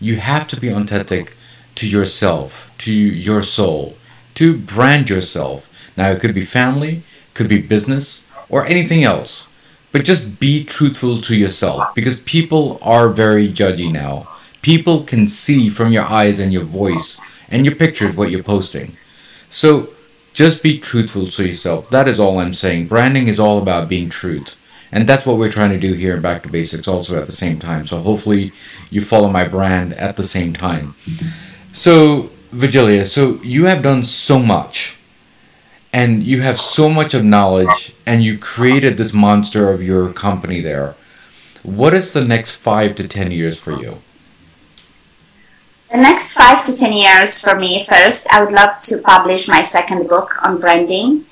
you 0.01 0.17
have 0.17 0.47
to 0.49 0.61
be 0.61 0.69
authentic 0.69 1.37
to 1.77 1.89
yourself, 1.89 2.71
to 2.79 2.93
your 2.93 3.43
soul, 3.43 3.97
to 4.35 4.57
brand 4.59 5.09
yourself. 5.09 5.68
Now, 5.99 6.11
it 6.11 6.21
could 6.21 6.35
be 6.35 6.45
family, 6.45 7.03
could 7.35 7.49
be 7.49 7.61
business, 7.61 8.25
or 8.49 8.65
anything 8.65 9.03
else. 9.03 9.49
But 9.91 10.05
just 10.05 10.39
be 10.39 10.65
truthful 10.65 11.21
to 11.23 11.35
yourself 11.35 11.93
because 11.95 12.21
people 12.21 12.79
are 12.83 13.09
very 13.09 13.49
judgy 13.49 13.91
now. 13.91 14.29
People 14.63 15.03
can 15.03 15.27
see 15.27 15.69
from 15.69 15.93
your 15.93 16.05
eyes 16.05 16.39
and 16.39 16.53
your 16.53 16.63
voice 16.63 17.21
and 17.49 17.67
your 17.67 17.75
pictures 17.75 18.15
what 18.15 18.31
you're 18.31 18.45
posting. 18.45 18.97
So 19.51 19.91
just 20.35 20.63
be 20.63 20.79
truthful 20.79 21.27
to 21.27 21.47
yourself. 21.47 21.91
That 21.91 22.07
is 22.07 22.21
all 22.21 22.39
I'm 22.39 22.55
saying. 22.55 22.87
Branding 22.87 23.27
is 23.27 23.41
all 23.41 23.59
about 23.59 23.89
being 23.89 24.09
truth. 24.09 24.57
And 24.93 25.09
that's 25.09 25.27
what 25.27 25.37
we're 25.37 25.51
trying 25.51 25.71
to 25.71 25.81
do 25.81 25.95
here 25.95 26.17
Back 26.19 26.45
to 26.45 26.49
Basics 26.49 26.87
also 26.87 27.21
at 27.21 27.27
the 27.27 27.33
same 27.33 27.59
time. 27.59 27.87
So 27.87 27.99
hopefully 27.99 28.53
you 28.91 29.05
follow 29.05 29.29
my 29.29 29.49
brand 29.49 29.95
at 29.95 30.17
the 30.17 30.23
same 30.23 30.53
time. 30.53 30.95
So, 31.73 32.31
Vigilia, 32.53 33.05
so 33.05 33.43
you 33.43 33.65
have 33.65 33.83
done 33.83 34.05
so 34.05 34.39
much. 34.39 34.98
And 35.93 36.23
you 36.23 36.43
have 36.43 36.61
so 36.61 36.89
much 36.91 37.15
of 37.15 37.25
knowledge 37.25 37.95
and 38.07 38.23
you 38.23 38.39
created 38.39 38.97
this 38.97 39.15
monster 39.15 39.73
of 39.73 39.83
your 39.83 40.13
company 40.13 40.61
there. 40.61 40.95
What 41.63 41.95
is 41.95 42.13
the 42.13 42.25
next 42.25 42.57
five 42.57 42.95
to 42.97 43.09
ten 43.09 43.31
years 43.31 43.59
for 43.59 43.73
you? 43.73 43.99
The 45.91 45.97
next 45.97 46.35
five 46.35 46.63
to 46.67 46.77
ten 46.77 46.93
years 46.93 47.41
for 47.41 47.59
me, 47.59 47.85
first, 47.87 48.29
I 48.31 48.45
would 48.45 48.53
love 48.53 48.79
to 48.83 49.01
publish 49.03 49.49
my 49.49 49.63
second 49.63 50.09
book 50.09 50.37
on 50.45 50.61
branding. 50.61 51.25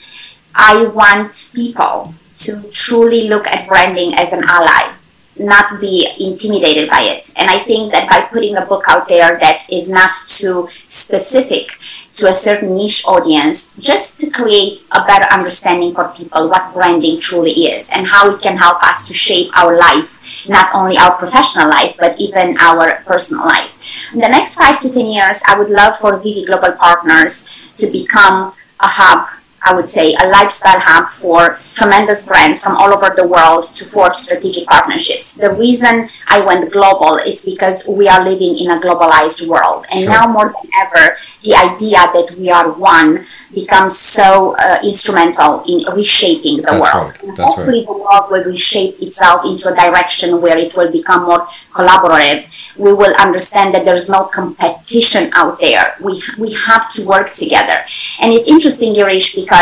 I 0.55 0.87
want 0.87 1.51
people 1.55 2.15
to 2.37 2.63
truly 2.71 3.29
look 3.29 3.47
at 3.47 3.69
branding 3.69 4.15
as 4.15 4.33
an 4.33 4.45
ally, 4.49 4.96
not 5.39 5.81
be 5.81 6.09
intimidated 6.19 6.89
by 6.91 7.03
it. 7.03 7.33
And 7.37 7.51
I 7.51 7.59
think 7.61 7.93
that 7.93 8.09
by 8.09 8.23
putting 8.23 8.57
a 8.57 8.65
book 8.65 8.85
out 8.89 9.09
there 9.09 9.39
that 9.39 9.67
is 9.71 9.91
not 9.91 10.15
too 10.27 10.67
specific 10.69 11.69
to 12.13 12.29
a 12.29 12.33
certain 12.33 12.77
niche 12.77 13.05
audience, 13.07 13.77
just 13.79 14.21
to 14.21 14.31
create 14.31 14.85
a 14.93 15.05
better 15.05 15.27
understanding 15.33 15.95
for 15.95 16.09
people 16.09 16.49
what 16.49 16.73
branding 16.73 17.19
truly 17.19 17.67
is 17.67 17.91
and 17.95 18.07
how 18.07 18.31
it 18.31 18.41
can 18.41 18.57
help 18.57 18.83
us 18.83 19.07
to 19.09 19.15
shape 19.15 19.51
our 19.59 19.77
life, 19.79 20.49
not 20.49 20.75
only 20.75 20.97
our 20.97 21.17
professional 21.17 21.69
life, 21.69 21.97
but 21.99 22.19
even 22.21 22.57
our 22.61 23.03
personal 23.07 23.45
life. 23.45 24.13
In 24.15 24.21
the 24.21 24.29
next 24.29 24.57
five 24.57 24.81
to 24.81 24.93
ten 24.93 25.07
years, 25.07 25.43
I 25.49 25.59
would 25.59 25.71
love 25.71 25.97
for 25.97 26.17
Vivi 26.19 26.45
Global 26.45 26.73
Partners 26.73 27.73
to 27.77 27.91
become 27.91 28.53
a 28.81 28.89
hub 28.89 29.29
I 29.69 29.75
would 29.75 29.89
say, 29.89 30.15
a 30.15 30.27
lifestyle 30.29 30.79
hub 30.81 31.09
for 31.09 31.57
tremendous 31.75 32.21
brands 32.27 32.63
from 32.63 32.77
all 32.77 32.91
over 32.97 33.11
the 33.15 33.27
world 33.27 33.65
to 33.79 33.85
forge 33.85 34.15
strategic 34.15 34.65
partnerships. 34.67 35.35
The 35.37 35.53
reason 35.53 36.07
I 36.29 36.39
went 36.41 36.73
global 36.73 37.17
is 37.31 37.45
because 37.45 37.87
we 37.89 38.07
are 38.09 38.23
living 38.25 38.55
in 38.63 38.71
a 38.71 38.79
globalized 38.81 39.49
world. 39.49 39.87
And 39.91 40.01
Sure. 40.05 40.13
now 40.17 40.25
more 40.37 40.49
than 40.57 40.71
ever, 40.85 41.05
the 41.43 41.55
idea 41.69 42.01
that 42.17 42.29
we 42.39 42.49
are 42.59 42.69
one 42.71 43.25
becomes 43.53 43.99
so 43.99 44.55
uh, 44.57 44.79
instrumental 44.85 45.51
in 45.67 45.79
reshaping 45.99 46.57
the 46.59 46.63
That's 46.71 46.81
world. 46.85 47.11
right. 47.13 47.23
And 47.23 47.31
That's 47.31 47.39
right. 47.41 47.47
hopefully, 47.49 47.81
the 47.91 47.93
world 48.05 48.25
will 48.31 48.45
reshape 48.45 48.95
itself 49.07 49.39
into 49.45 49.65
a 49.73 49.75
direction 49.85 50.41
where 50.43 50.59
it 50.67 50.77
will 50.77 50.93
become 50.93 51.25
more 51.31 51.43
collaborative. 51.79 52.43
We 52.79 52.93
will 52.93 53.15
understand 53.27 53.75
that 53.75 53.85
there's 53.85 54.09
no 54.17 54.25
competition 54.39 55.31
out 55.35 55.59
there. 55.61 55.97
We, 56.01 56.23
we 56.39 56.53
have 56.69 56.85
to 56.95 57.01
work 57.07 57.29
together. 57.31 57.79
And 58.21 58.33
it's 58.33 58.49
interesting, 58.49 58.95
Girish, 58.95 59.35
because 59.35 59.56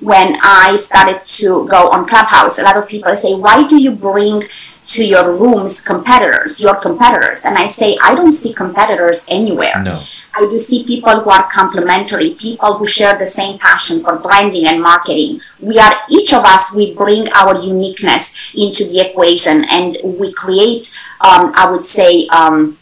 when 0.00 0.38
I 0.42 0.76
started 0.76 1.24
to 1.24 1.66
go 1.66 1.90
on 1.90 2.06
Clubhouse, 2.06 2.58
a 2.58 2.62
lot 2.62 2.76
of 2.76 2.88
people 2.88 3.14
say, 3.14 3.34
Why 3.34 3.66
do 3.66 3.80
you 3.80 3.92
bring 3.92 4.42
to 4.94 5.06
your 5.06 5.36
rooms 5.36 5.80
competitors, 5.84 6.60
your 6.60 6.76
competitors? 6.76 7.44
And 7.44 7.58
I 7.58 7.66
say, 7.66 7.96
I 8.02 8.14
don't 8.14 8.32
see 8.32 8.52
competitors 8.52 9.26
anywhere. 9.30 9.82
No. 9.82 10.00
I 10.34 10.46
do 10.48 10.58
see 10.58 10.84
people 10.84 11.20
who 11.20 11.30
are 11.30 11.48
complementary, 11.50 12.30
people 12.34 12.74
who 12.78 12.86
share 12.86 13.18
the 13.18 13.26
same 13.26 13.58
passion 13.58 14.00
for 14.00 14.16
branding 14.16 14.66
and 14.66 14.80
marketing. 14.80 15.40
We 15.60 15.78
are, 15.78 15.94
each 16.08 16.32
of 16.32 16.44
us, 16.44 16.74
we 16.74 16.94
bring 16.94 17.28
our 17.32 17.58
uniqueness 17.58 18.54
into 18.54 18.84
the 18.84 19.00
equation 19.10 19.64
and 19.64 19.96
we 20.04 20.32
create, 20.32 20.94
um, 21.20 21.52
I 21.56 21.68
would 21.70 21.82
say, 21.82 22.28
um, 22.28 22.78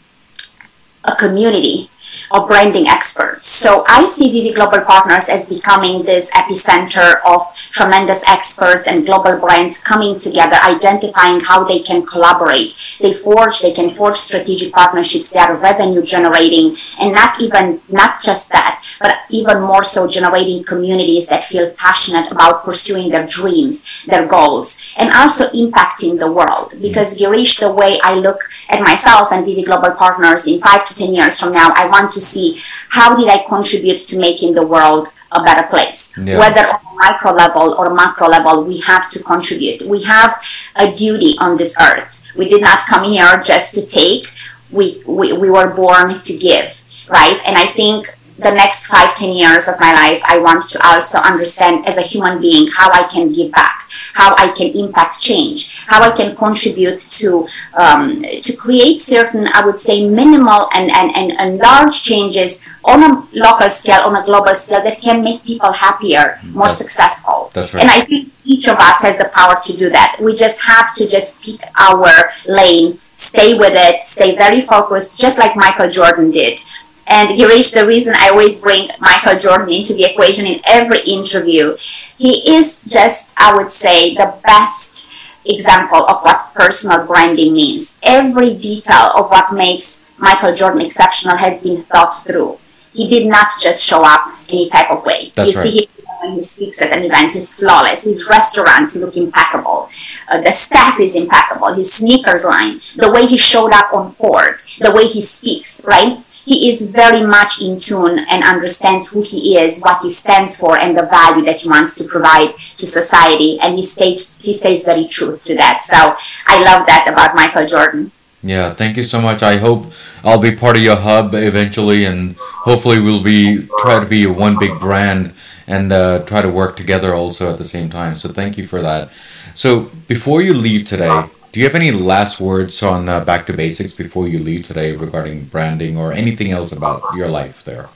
a 1.03 1.15
community 1.15 1.89
of 2.31 2.47
branding 2.47 2.87
experts. 2.87 3.45
So 3.45 3.85
I 3.87 4.05
see 4.05 4.31
Vivi 4.31 4.53
Global 4.53 4.81
Partners 4.81 5.29
as 5.29 5.49
becoming 5.49 6.03
this 6.03 6.31
epicenter 6.31 7.21
of 7.25 7.41
tremendous 7.55 8.27
experts 8.27 8.87
and 8.87 9.05
global 9.05 9.37
brands 9.39 9.83
coming 9.83 10.17
together, 10.17 10.57
identifying 10.63 11.39
how 11.39 11.63
they 11.63 11.79
can 11.79 12.05
collaborate. 12.05 12.77
They 12.99 13.13
forge, 13.13 13.61
they 13.61 13.71
can 13.71 13.89
forge 13.89 14.17
strategic 14.17 14.73
partnerships 14.73 15.31
that 15.31 15.49
are 15.49 15.55
revenue 15.55 16.01
generating 16.01 16.75
and 16.99 17.13
not 17.13 17.41
even, 17.41 17.81
not 17.89 18.21
just 18.21 18.51
that, 18.51 18.83
but 18.99 19.17
even 19.29 19.61
more 19.61 19.83
so 19.83 20.07
generating 20.07 20.63
communities 20.63 21.27
that 21.29 21.43
feel 21.43 21.71
passionate 21.71 22.31
about 22.31 22.63
pursuing 22.63 23.09
their 23.09 23.25
dreams, 23.25 24.05
their 24.05 24.27
goals, 24.27 24.93
and 24.97 25.11
also 25.11 25.45
impacting 25.49 26.19
the 26.19 26.31
world. 26.31 26.71
Mm-hmm. 26.71 26.81
Because 26.81 27.19
Girish, 27.19 27.59
the 27.59 27.71
way 27.71 27.99
I 28.03 28.15
look 28.15 28.41
at 28.69 28.81
myself 28.81 29.31
and 29.31 29.45
Vivi 29.45 29.63
Global 29.63 29.91
Partners 29.91 30.47
in 30.47 30.59
five 30.59 30.85
to 30.87 30.95
10 30.95 31.13
years 31.13 31.39
from 31.39 31.53
now, 31.53 31.71
I 31.75 31.87
want 31.87 32.11
to 32.11 32.16
see 32.19 32.61
how 32.89 33.15
did 33.15 33.27
I 33.29 33.43
contribute 33.47 33.97
to 33.97 34.19
making 34.19 34.53
the 34.53 34.65
world 34.65 35.09
a 35.31 35.43
better 35.43 35.67
place. 35.67 36.17
Yeah. 36.17 36.39
Whether 36.39 36.61
on 36.61 36.75
a 36.75 36.95
micro 36.95 37.31
level 37.31 37.75
or 37.77 37.93
macro 37.93 38.27
level, 38.27 38.63
we 38.63 38.79
have 38.81 39.11
to 39.11 39.23
contribute. 39.23 39.81
We 39.83 40.03
have 40.03 40.41
a 40.75 40.91
duty 40.91 41.35
on 41.39 41.57
this 41.57 41.75
earth. 41.79 42.23
We 42.35 42.47
did 42.47 42.61
not 42.61 42.79
come 42.79 43.03
here 43.03 43.41
just 43.43 43.73
to 43.75 43.87
take. 43.87 44.27
We, 44.71 45.01
we, 45.05 45.33
we 45.33 45.49
were 45.49 45.73
born 45.73 46.13
to 46.13 46.37
give, 46.37 46.83
right? 47.09 47.41
And 47.45 47.57
I 47.57 47.67
think 47.67 48.07
the 48.39 48.51
next 48.51 48.87
five, 48.87 49.15
ten 49.15 49.33
years 49.33 49.67
of 49.67 49.79
my 49.79 49.93
life, 49.93 50.21
I 50.25 50.37
want 50.39 50.69
to 50.69 50.79
also 50.85 51.17
understand 51.19 51.87
as 51.87 51.97
a 51.97 52.01
human 52.01 52.39
being 52.39 52.67
how 52.75 52.91
I 52.91 53.07
can 53.07 53.31
give 53.31 53.51
back, 53.51 53.89
how 54.13 54.35
I 54.37 54.49
can 54.49 54.75
impact 54.75 55.19
change, 55.19 55.85
how 55.87 56.01
I 56.01 56.11
can 56.15 56.35
contribute 56.35 56.99
to 57.19 57.47
um, 57.73 58.21
to 58.21 58.55
create 58.55 58.99
certain, 58.99 59.47
I 59.53 59.65
would 59.65 59.77
say, 59.77 60.07
minimal 60.07 60.69
and, 60.73 60.91
and, 60.91 61.15
and, 61.15 61.31
and 61.39 61.57
large 61.57 62.03
changes 62.03 62.67
on 62.83 63.03
a 63.03 63.27
local 63.33 63.69
scale, 63.69 64.01
on 64.01 64.15
a 64.15 64.23
global 64.23 64.55
scale 64.55 64.83
that 64.83 65.01
can 65.01 65.23
make 65.23 65.43
people 65.43 65.71
happier, 65.71 66.37
more 66.51 66.67
That's- 66.67 66.77
successful. 66.77 67.51
That's 67.53 67.73
right. 67.73 67.81
And 67.81 67.91
I 67.91 68.01
think 68.01 68.31
each 68.45 68.67
of 68.67 68.77
us 68.77 69.01
has 69.01 69.17
the 69.17 69.29
power 69.33 69.55
to 69.61 69.77
do 69.77 69.89
that. 69.89 70.17
We 70.21 70.33
just 70.33 70.63
have 70.65 70.95
to 70.95 71.07
just 71.07 71.43
pick 71.43 71.59
our 71.77 72.29
lane, 72.47 72.97
stay 73.13 73.57
with 73.57 73.73
it, 73.73 74.03
stay 74.03 74.35
very 74.35 74.61
focused, 74.61 75.19
just 75.19 75.37
like 75.39 75.55
Michael 75.55 75.89
Jordan 75.89 76.31
did. 76.31 76.59
And 77.07 77.29
Girish, 77.29 77.73
the 77.73 77.87
reason 77.87 78.13
I 78.17 78.29
always 78.29 78.59
bring 78.59 78.89
Michael 78.99 79.37
Jordan 79.37 79.71
into 79.71 79.93
the 79.93 80.03
equation 80.03 80.45
in 80.45 80.59
every 80.67 80.99
interview, 80.99 81.77
he 82.17 82.53
is 82.55 82.83
just, 82.83 83.39
I 83.39 83.55
would 83.55 83.69
say, 83.69 84.13
the 84.13 84.35
best 84.43 85.13
example 85.45 86.05
of 86.05 86.21
what 86.23 86.53
personal 86.53 87.05
branding 87.05 87.53
means. 87.53 87.99
Every 88.03 88.57
detail 88.57 89.11
of 89.15 89.29
what 89.29 89.53
makes 89.53 90.11
Michael 90.17 90.53
Jordan 90.53 90.81
exceptional 90.81 91.37
has 91.37 91.63
been 91.63 91.83
thought 91.83 92.25
through. 92.25 92.59
He 92.93 93.07
did 93.07 93.27
not 93.27 93.47
just 93.59 93.83
show 93.83 94.03
up 94.03 94.25
any 94.49 94.67
type 94.67 94.91
of 94.91 95.05
way. 95.05 95.31
That's 95.35 95.47
you 95.47 95.53
see 95.53 95.79
him 95.79 95.96
when 96.27 96.35
he 96.35 96.41
speaks 96.41 96.81
at 96.81 96.91
an 96.91 97.03
event, 97.03 97.31
he's 97.31 97.59
flawless. 97.59 98.03
His 98.03 98.27
restaurants 98.29 98.95
look 98.97 99.15
impeccable. 99.15 99.89
Uh, 100.27 100.41
the 100.41 100.51
staff 100.51 100.99
is 100.99 101.15
impeccable. 101.15 101.73
His 101.73 101.93
sneakers 101.93 102.43
line, 102.43 102.79
the 102.95 103.11
way 103.11 103.25
he 103.25 103.37
showed 103.37 103.71
up 103.71 103.93
on 103.93 104.13
court, 104.15 104.61
the 104.79 104.91
way 104.91 105.05
he 105.05 105.21
speaks, 105.21 105.85
right? 105.87 106.17
He 106.45 106.69
is 106.69 106.91
very 106.91 107.25
much 107.25 107.61
in 107.61 107.77
tune 107.77 108.19
and 108.19 108.43
understands 108.43 109.11
who 109.11 109.21
he 109.21 109.57
is, 109.57 109.81
what 109.81 110.01
he 110.01 110.09
stands 110.09 110.59
for, 110.59 110.77
and 110.77 110.95
the 110.95 111.03
value 111.03 111.45
that 111.45 111.61
he 111.61 111.69
wants 111.69 111.97
to 111.97 112.07
provide 112.09 112.51
to 112.51 112.85
society. 112.85 113.59
And 113.59 113.75
he 113.75 113.83
stays 113.83 114.37
he 114.43 114.53
stays 114.53 114.85
very 114.85 115.05
truth 115.05 115.45
to 115.45 115.55
that. 115.55 115.81
So 115.81 116.15
I 116.47 116.63
love 116.63 116.87
that 116.87 117.09
about 117.11 117.35
Michael 117.35 117.65
Jordan. 117.65 118.11
Yeah, 118.43 118.71
thank 118.71 118.95
you 118.95 119.03
so 119.03 119.19
much. 119.19 119.43
I 119.43 119.57
hope 119.57 119.91
I'll 120.23 120.39
be 120.39 120.55
part 120.55 120.77
of 120.77 120.83
your 120.83 120.95
hub 120.95 121.33
eventually, 121.33 122.05
and 122.05 122.37
hopefully 122.37 122.99
we'll 122.99 123.23
be 123.23 123.67
try 123.79 123.99
to 123.99 124.05
be 124.05 124.25
one 124.27 124.57
big 124.57 124.79
brand 124.79 125.33
and 125.67 125.91
uh, 125.91 126.23
try 126.23 126.41
to 126.41 126.49
work 126.49 126.77
together 126.77 127.13
also 127.13 127.51
at 127.51 127.57
the 127.57 127.65
same 127.65 127.89
time. 127.89 128.15
So 128.15 128.31
thank 128.31 128.57
you 128.57 128.65
for 128.65 128.81
that. 128.81 129.11
So 129.53 129.91
before 130.07 130.41
you 130.41 130.53
leave 130.53 130.87
today, 130.87 131.29
do 131.51 131.59
you 131.59 131.65
have 131.65 131.75
any 131.75 131.91
last 131.91 132.39
words 132.39 132.81
on 132.81 133.09
uh, 133.09 133.23
Back 133.23 133.45
to 133.47 133.53
Basics 133.53 133.95
before 133.95 134.27
you 134.27 134.39
leave 134.39 134.63
today 134.63 134.93
regarding 134.93 135.45
branding 135.45 135.97
or 135.97 136.13
anything 136.13 136.51
else 136.51 136.71
about 136.71 137.01
your 137.15 137.27
life 137.27 137.63
there? 137.63 137.89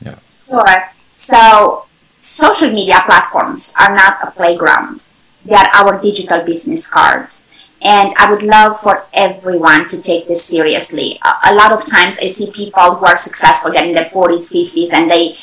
Yeah. 0.00 0.18
Sure. 0.46 0.90
So 1.14 1.86
social 2.16 2.72
media 2.72 3.00
platforms 3.04 3.74
are 3.78 3.94
not 3.94 4.18
a 4.22 4.30
playground. 4.30 5.08
They 5.44 5.54
are 5.54 5.68
our 5.74 6.00
digital 6.00 6.44
business 6.44 6.88
card. 6.90 7.28
And 7.80 8.10
I 8.18 8.30
would 8.30 8.42
love 8.42 8.78
for 8.80 9.06
everyone 9.12 9.84
to 9.86 10.02
take 10.02 10.26
this 10.26 10.44
seriously. 10.44 11.18
A, 11.22 11.52
a 11.52 11.54
lot 11.54 11.72
of 11.72 11.86
times 11.86 12.18
I 12.18 12.26
see 12.26 12.50
people 12.52 12.96
who 12.96 13.06
are 13.06 13.16
successful 13.16 13.70
getting 13.70 13.94
their 13.94 14.06
40s, 14.06 14.52
50s, 14.52 14.92
and 14.92 15.08
they 15.08 15.34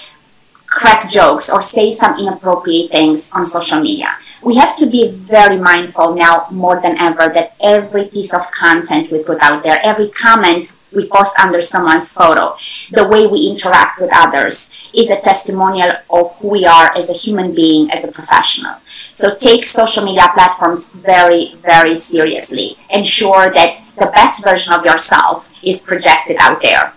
crack 0.76 1.10
jokes 1.10 1.50
or 1.50 1.62
say 1.62 1.90
some 1.90 2.20
inappropriate 2.20 2.92
things 2.92 3.32
on 3.34 3.46
social 3.46 3.80
media. 3.80 4.10
We 4.44 4.56
have 4.58 4.76
to 4.78 4.90
be 4.90 5.10
very 5.10 5.58
mindful 5.58 6.14
now 6.14 6.48
more 6.52 6.82
than 6.82 6.98
ever 6.98 7.30
that 7.34 7.56
every 7.62 8.06
piece 8.06 8.34
of 8.34 8.52
content 8.52 9.08
we 9.10 9.24
put 9.24 9.42
out 9.42 9.64
there, 9.64 9.80
every 9.84 10.10
comment 10.10 10.78
we 10.92 11.08
post 11.08 11.40
under 11.40 11.62
someone's 11.62 12.14
photo, 12.14 12.56
the 12.92 13.08
way 13.08 13.26
we 13.26 13.48
interact 13.48 14.02
with 14.02 14.10
others 14.14 14.92
is 14.94 15.10
a 15.10 15.22
testimonial 15.22 15.92
of 16.10 16.36
who 16.38 16.50
we 16.50 16.66
are 16.66 16.92
as 16.96 17.10
a 17.10 17.14
human 17.14 17.56
being, 17.56 17.90
as 17.92 18.08
a 18.08 18.12
professional. 18.12 18.76
So 18.86 19.34
take 19.34 19.66
social 19.66 20.04
media 20.04 20.30
platforms 20.34 20.94
very, 20.94 21.56
very 21.56 21.96
seriously. 21.96 22.78
Ensure 22.90 23.50
that 23.52 23.78
the 23.98 24.12
best 24.14 24.44
version 24.44 24.74
of 24.74 24.86
yourself 24.86 25.54
is 25.64 25.86
projected 25.86 26.36
out 26.40 26.62
there. 26.62 26.94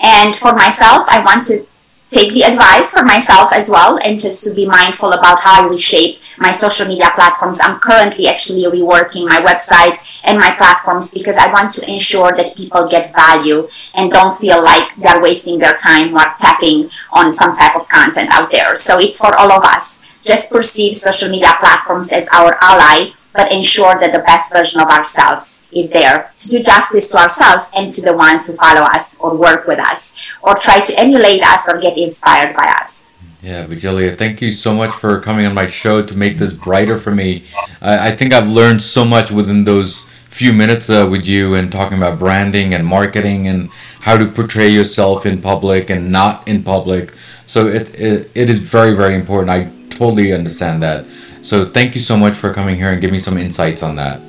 And 0.00 0.34
for 0.34 0.52
myself, 0.54 1.06
I 1.08 1.22
want 1.24 1.46
to 1.46 1.66
take 2.12 2.32
the 2.34 2.44
advice 2.44 2.92
for 2.92 3.04
myself 3.04 3.52
as 3.52 3.70
well 3.70 3.98
and 4.04 4.20
just 4.20 4.44
to 4.44 4.54
be 4.54 4.66
mindful 4.66 5.12
about 5.12 5.40
how 5.40 5.64
I 5.64 5.68
reshape 5.68 6.20
my 6.38 6.52
social 6.52 6.86
media 6.86 7.10
platforms. 7.14 7.58
I'm 7.62 7.80
currently 7.80 8.28
actually 8.28 8.64
reworking 8.64 9.26
my 9.26 9.40
website 9.40 9.96
and 10.24 10.38
my 10.38 10.54
platforms 10.56 11.12
because 11.12 11.38
I 11.38 11.50
want 11.50 11.72
to 11.74 11.90
ensure 11.90 12.32
that 12.32 12.56
people 12.56 12.86
get 12.86 13.14
value 13.14 13.66
and 13.94 14.10
don't 14.10 14.36
feel 14.36 14.62
like 14.62 14.94
they're 14.96 15.22
wasting 15.22 15.58
their 15.58 15.74
time 15.74 16.12
while 16.12 16.32
tapping 16.38 16.90
on 17.12 17.32
some 17.32 17.54
type 17.54 17.74
of 17.74 17.88
content 17.88 18.28
out 18.30 18.50
there. 18.50 18.76
So 18.76 18.98
it's 18.98 19.18
for 19.18 19.34
all 19.34 19.50
of 19.50 19.64
us. 19.64 20.11
Just 20.22 20.52
perceive 20.52 20.96
social 20.96 21.28
media 21.28 21.52
platforms 21.60 22.12
as 22.12 22.28
our 22.32 22.56
ally 22.62 23.10
but 23.32 23.50
ensure 23.50 23.98
that 23.98 24.12
the 24.12 24.18
best 24.20 24.52
version 24.52 24.80
of 24.80 24.88
ourselves 24.88 25.66
is 25.72 25.90
there 25.90 26.30
to 26.36 26.48
do 26.48 26.60
justice 26.60 27.10
to 27.10 27.18
ourselves 27.18 27.72
and 27.76 27.90
to 27.90 28.02
the 28.02 28.14
ones 28.14 28.46
who 28.46 28.54
follow 28.54 28.82
us 28.82 29.18
or 29.20 29.34
work 29.34 29.66
with 29.66 29.78
us 29.78 30.36
or 30.42 30.54
try 30.54 30.80
to 30.80 30.98
emulate 30.98 31.42
us 31.42 31.68
or 31.68 31.78
get 31.78 31.96
inspired 31.96 32.54
by 32.54 32.64
us. 32.80 33.10
Yeah, 33.42 33.66
Vigilia, 33.66 34.14
thank 34.16 34.40
you 34.40 34.52
so 34.52 34.72
much 34.72 34.92
for 34.94 35.18
coming 35.20 35.46
on 35.46 35.54
my 35.54 35.66
show 35.66 36.04
to 36.04 36.16
make 36.16 36.36
this 36.36 36.52
brighter 36.52 36.98
for 36.98 37.10
me. 37.10 37.44
I, 37.80 38.08
I 38.08 38.16
think 38.16 38.32
I've 38.32 38.48
learned 38.48 38.82
so 38.82 39.04
much 39.04 39.32
within 39.32 39.64
those 39.64 40.06
few 40.28 40.52
minutes 40.52 40.88
uh, 40.88 41.06
with 41.10 41.26
you 41.26 41.54
and 41.54 41.70
talking 41.70 41.98
about 41.98 42.18
branding 42.18 42.72
and 42.72 42.86
marketing 42.86 43.48
and 43.48 43.68
how 44.00 44.16
to 44.16 44.26
portray 44.26 44.68
yourself 44.68 45.26
in 45.26 45.42
public 45.42 45.90
and 45.90 46.10
not 46.10 46.46
in 46.46 46.62
public. 46.62 47.14
So 47.46 47.66
it, 47.66 47.92
it, 47.98 48.30
it 48.34 48.48
is 48.48 48.58
very, 48.60 48.94
very 48.94 49.14
important. 49.14 49.50
I 49.50 49.70
totally 49.94 50.32
understand 50.32 50.82
that. 50.82 51.06
So 51.42 51.64
thank 51.68 51.94
you 51.94 52.00
so 52.00 52.16
much 52.16 52.34
for 52.34 52.52
coming 52.52 52.76
here 52.76 52.90
and 52.90 53.00
give 53.00 53.12
me 53.12 53.18
some 53.18 53.36
insights 53.36 53.82
on 53.82 53.96
that. 53.96 54.20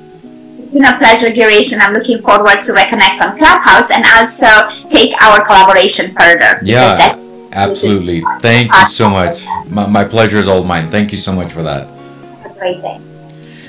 It's 0.58 0.72
been 0.72 0.84
a 0.84 0.96
pleasure, 0.98 1.28
Girish, 1.28 1.72
and 1.72 1.82
I'm 1.82 1.92
looking 1.92 2.18
forward 2.18 2.60
to 2.62 2.72
reconnect 2.72 3.20
on 3.20 3.36
Clubhouse 3.36 3.90
and 3.90 4.04
also 4.06 4.48
take 4.88 5.12
our 5.22 5.44
collaboration 5.44 6.14
further. 6.14 6.58
Yeah, 6.62 7.16
absolutely. 7.52 8.22
Thank 8.40 8.74
you 8.74 8.86
so 8.88 9.10
much. 9.10 9.44
My, 9.66 9.86
my 9.86 10.04
pleasure 10.04 10.38
is 10.38 10.48
all 10.48 10.64
mine. 10.64 10.90
Thank 10.90 11.12
you 11.12 11.18
so 11.18 11.32
much 11.32 11.52
for 11.52 11.62
that. 11.62 11.86
a 12.44 12.48
great 12.58 12.80
thing. 12.80 13.14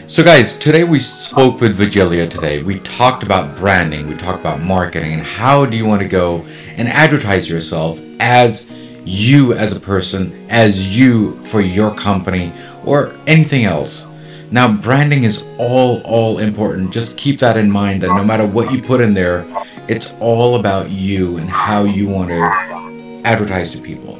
So, 0.08 0.24
guys, 0.24 0.56
today 0.58 0.84
we 0.84 1.00
spoke 1.00 1.60
with 1.60 1.76
Vigilia. 1.76 2.28
Today 2.28 2.62
we 2.62 2.80
talked 2.82 3.24
about 3.24 3.58
branding, 3.58 4.08
we 4.08 4.16
talked 4.16 4.40
about 4.40 4.62
marketing, 4.62 5.14
and 5.14 5.24
how 5.24 5.66
do 5.66 5.76
you 5.76 5.86
want 5.86 6.02
to 6.04 6.08
go 6.08 6.46
and 6.78 6.88
advertise 6.88 7.50
yourself 7.50 8.00
as 8.20 8.68
you 9.06 9.54
as 9.54 9.76
a 9.76 9.80
person, 9.80 10.48
as 10.50 10.98
you 10.98 11.42
for 11.46 11.62
your 11.62 11.94
company, 11.96 12.52
or 12.84 13.16
anything 13.28 13.66
else. 13.66 14.08
Now, 14.52 14.72
branding 14.72 15.24
is 15.24 15.44
all 15.58 16.02
all 16.02 16.40
important. 16.40 16.92
Just 16.92 17.18
keep 17.18 17.40
that 17.40 17.58
in 17.58 17.70
mind. 17.70 18.02
That 18.02 18.10
no 18.10 18.24
matter 18.24 18.46
what 18.46 18.72
you 18.72 18.82
put 18.82 19.02
in 19.02 19.14
there, 19.14 19.46
it's 19.88 20.12
all 20.20 20.56
about 20.56 20.90
you 20.90 21.38
and 21.38 21.50
how 21.50 21.84
you 21.84 22.08
want 22.08 22.30
to 22.30 23.22
advertise 23.26 23.72
to 23.72 23.80
people. 23.80 24.20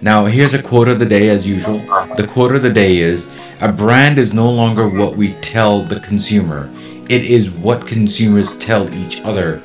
Now, 0.00 0.26
here's 0.26 0.54
a 0.54 0.62
quote 0.62 0.88
of 0.88 0.98
the 0.98 1.06
day 1.06 1.30
as 1.30 1.46
usual. 1.46 1.78
The 2.16 2.26
quote 2.26 2.54
of 2.54 2.62
the 2.62 2.72
day 2.72 2.98
is 2.98 3.30
A 3.60 3.72
brand 3.72 4.18
is 4.18 4.34
no 4.34 4.50
longer 4.50 4.88
what 4.88 5.16
we 5.16 5.32
tell 5.34 5.82
the 5.82 6.00
consumer, 6.00 6.70
it 7.08 7.24
is 7.24 7.50
what 7.50 7.86
consumers 7.86 8.56
tell 8.56 8.92
each 8.94 9.20
other. 9.22 9.62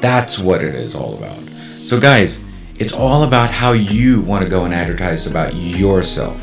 That's 0.00 0.38
what 0.38 0.64
it 0.64 0.74
is 0.74 0.94
all 0.94 1.16
about. 1.16 1.38
So, 1.82 2.00
guys, 2.00 2.42
it's 2.80 2.94
all 2.94 3.24
about 3.24 3.50
how 3.50 3.72
you 3.72 4.22
want 4.22 4.42
to 4.42 4.48
go 4.48 4.64
and 4.64 4.72
advertise 4.72 5.26
about 5.26 5.54
yourself. 5.54 6.38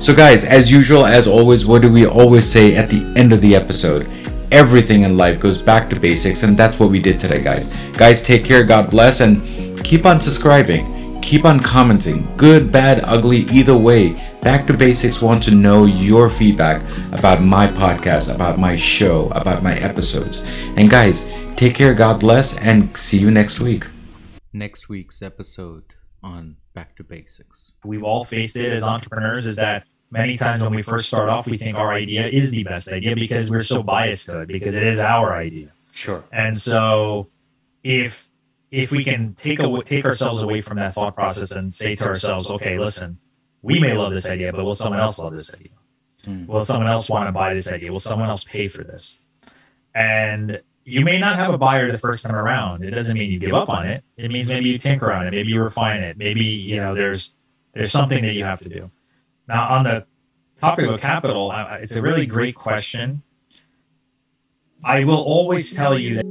So, 0.00 0.14
guys, 0.14 0.42
as 0.42 0.70
usual, 0.70 1.06
as 1.06 1.28
always, 1.28 1.66
what 1.66 1.82
do 1.82 1.92
we 1.92 2.04
always 2.04 2.50
say 2.50 2.74
at 2.74 2.90
the 2.90 3.04
end 3.16 3.32
of 3.32 3.40
the 3.40 3.54
episode? 3.54 4.10
Everything 4.50 5.02
in 5.02 5.16
life 5.16 5.38
goes 5.38 5.62
back 5.62 5.88
to 5.90 5.98
basics, 5.98 6.42
and 6.42 6.58
that's 6.58 6.80
what 6.80 6.90
we 6.90 6.98
did 6.98 7.20
today, 7.20 7.40
guys. 7.40 7.70
Guys, 7.92 8.22
take 8.24 8.44
care, 8.44 8.64
God 8.64 8.90
bless, 8.90 9.20
and 9.20 9.84
keep 9.84 10.04
on 10.04 10.20
subscribing. 10.20 11.20
Keep 11.20 11.44
on 11.44 11.60
commenting. 11.60 12.26
Good, 12.36 12.72
bad, 12.72 13.02
ugly, 13.04 13.40
either 13.52 13.76
way. 13.76 14.20
Back 14.42 14.66
to 14.68 14.76
Basics 14.76 15.20
want 15.20 15.42
to 15.44 15.54
know 15.54 15.84
your 15.84 16.30
feedback 16.30 16.82
about 17.12 17.42
my 17.42 17.66
podcast, 17.68 18.34
about 18.34 18.58
my 18.58 18.76
show, 18.76 19.28
about 19.30 19.62
my 19.62 19.74
episodes. 19.74 20.42
And 20.76 20.88
guys, 20.88 21.26
take 21.56 21.74
care, 21.74 21.92
God 21.92 22.18
bless, 22.18 22.56
and 22.56 22.96
see 22.96 23.18
you 23.18 23.30
next 23.30 23.60
week. 23.60 23.86
Next 24.52 24.88
week's 24.88 25.20
episode 25.20 25.84
on 26.22 26.56
Back 26.74 26.96
to 26.96 27.04
Basics. 27.04 27.72
we've 27.84 28.02
all 28.02 28.24
faced 28.24 28.56
it 28.56 28.72
as 28.72 28.82
entrepreneurs 28.82 29.46
is 29.46 29.56
that 29.56 29.84
many 30.10 30.36
times 30.36 30.62
when 30.62 30.74
we 30.74 30.82
first 30.82 31.08
start 31.08 31.28
off, 31.28 31.46
we 31.46 31.58
think 31.58 31.76
our 31.76 31.92
idea 31.92 32.26
is 32.26 32.50
the 32.50 32.64
best 32.64 32.88
idea 32.88 33.14
because 33.14 33.50
we're 33.50 33.62
so 33.62 33.82
biased 33.82 34.28
to 34.28 34.40
it 34.40 34.48
because 34.48 34.76
it 34.76 34.84
is 34.84 35.00
our 35.00 35.36
idea. 35.36 35.70
Sure. 35.92 36.24
And 36.32 36.58
so 36.60 37.28
if 37.84 38.28
if 38.70 38.90
we 38.90 39.04
can 39.04 39.34
take 39.34 39.60
a, 39.60 39.82
take 39.82 40.04
ourselves 40.04 40.42
away 40.42 40.60
from 40.60 40.76
that 40.78 40.94
thought 40.94 41.14
process 41.14 41.52
and 41.52 41.72
say 41.72 41.94
to 41.96 42.06
ourselves, 42.06 42.50
okay, 42.50 42.78
listen, 42.78 43.18
we 43.62 43.80
may 43.80 43.94
love 43.96 44.12
this 44.12 44.28
idea, 44.28 44.52
but 44.52 44.64
will 44.64 44.74
someone 44.74 45.00
else 45.00 45.18
love 45.18 45.32
this 45.32 45.52
idea? 45.52 45.72
Hmm. 46.24 46.46
Will 46.46 46.64
someone 46.64 46.88
else 46.88 47.08
want 47.08 47.28
to 47.28 47.32
buy 47.32 47.54
this 47.54 47.70
idea? 47.70 47.90
Will 47.90 48.00
someone 48.00 48.28
else 48.28 48.44
pay 48.44 48.68
for 48.68 48.84
this? 48.84 49.18
And 49.94 50.62
you 50.88 51.04
may 51.04 51.18
not 51.18 51.36
have 51.36 51.52
a 51.52 51.58
buyer 51.58 51.92
the 51.92 51.98
first 51.98 52.24
time 52.24 52.34
around. 52.34 52.82
It 52.82 52.90
doesn't 52.90 53.16
mean 53.16 53.30
you 53.30 53.38
give 53.38 53.54
up 53.54 53.68
on 53.68 53.86
it. 53.86 54.02
It 54.16 54.30
means 54.30 54.48
maybe 54.48 54.70
you 54.70 54.78
tinker 54.78 55.12
on 55.12 55.26
it, 55.26 55.32
maybe 55.32 55.50
you 55.50 55.62
refine 55.62 56.00
it, 56.00 56.16
maybe 56.16 56.44
you 56.44 56.76
know 56.76 56.94
there's 56.94 57.32
there's 57.74 57.92
something 57.92 58.22
that 58.22 58.32
you 58.32 58.44
have 58.44 58.60
to 58.62 58.68
do. 58.68 58.90
Now 59.46 59.68
on 59.68 59.84
the 59.84 60.06
topic 60.58 60.86
of 60.86 61.00
capital, 61.00 61.50
uh, 61.50 61.78
it's 61.80 61.94
a 61.94 62.02
really 62.02 62.26
great 62.26 62.54
question. 62.54 63.22
I 64.82 65.04
will 65.04 65.22
always 65.22 65.74
tell 65.74 65.98
you 65.98 66.16
that 66.16 66.24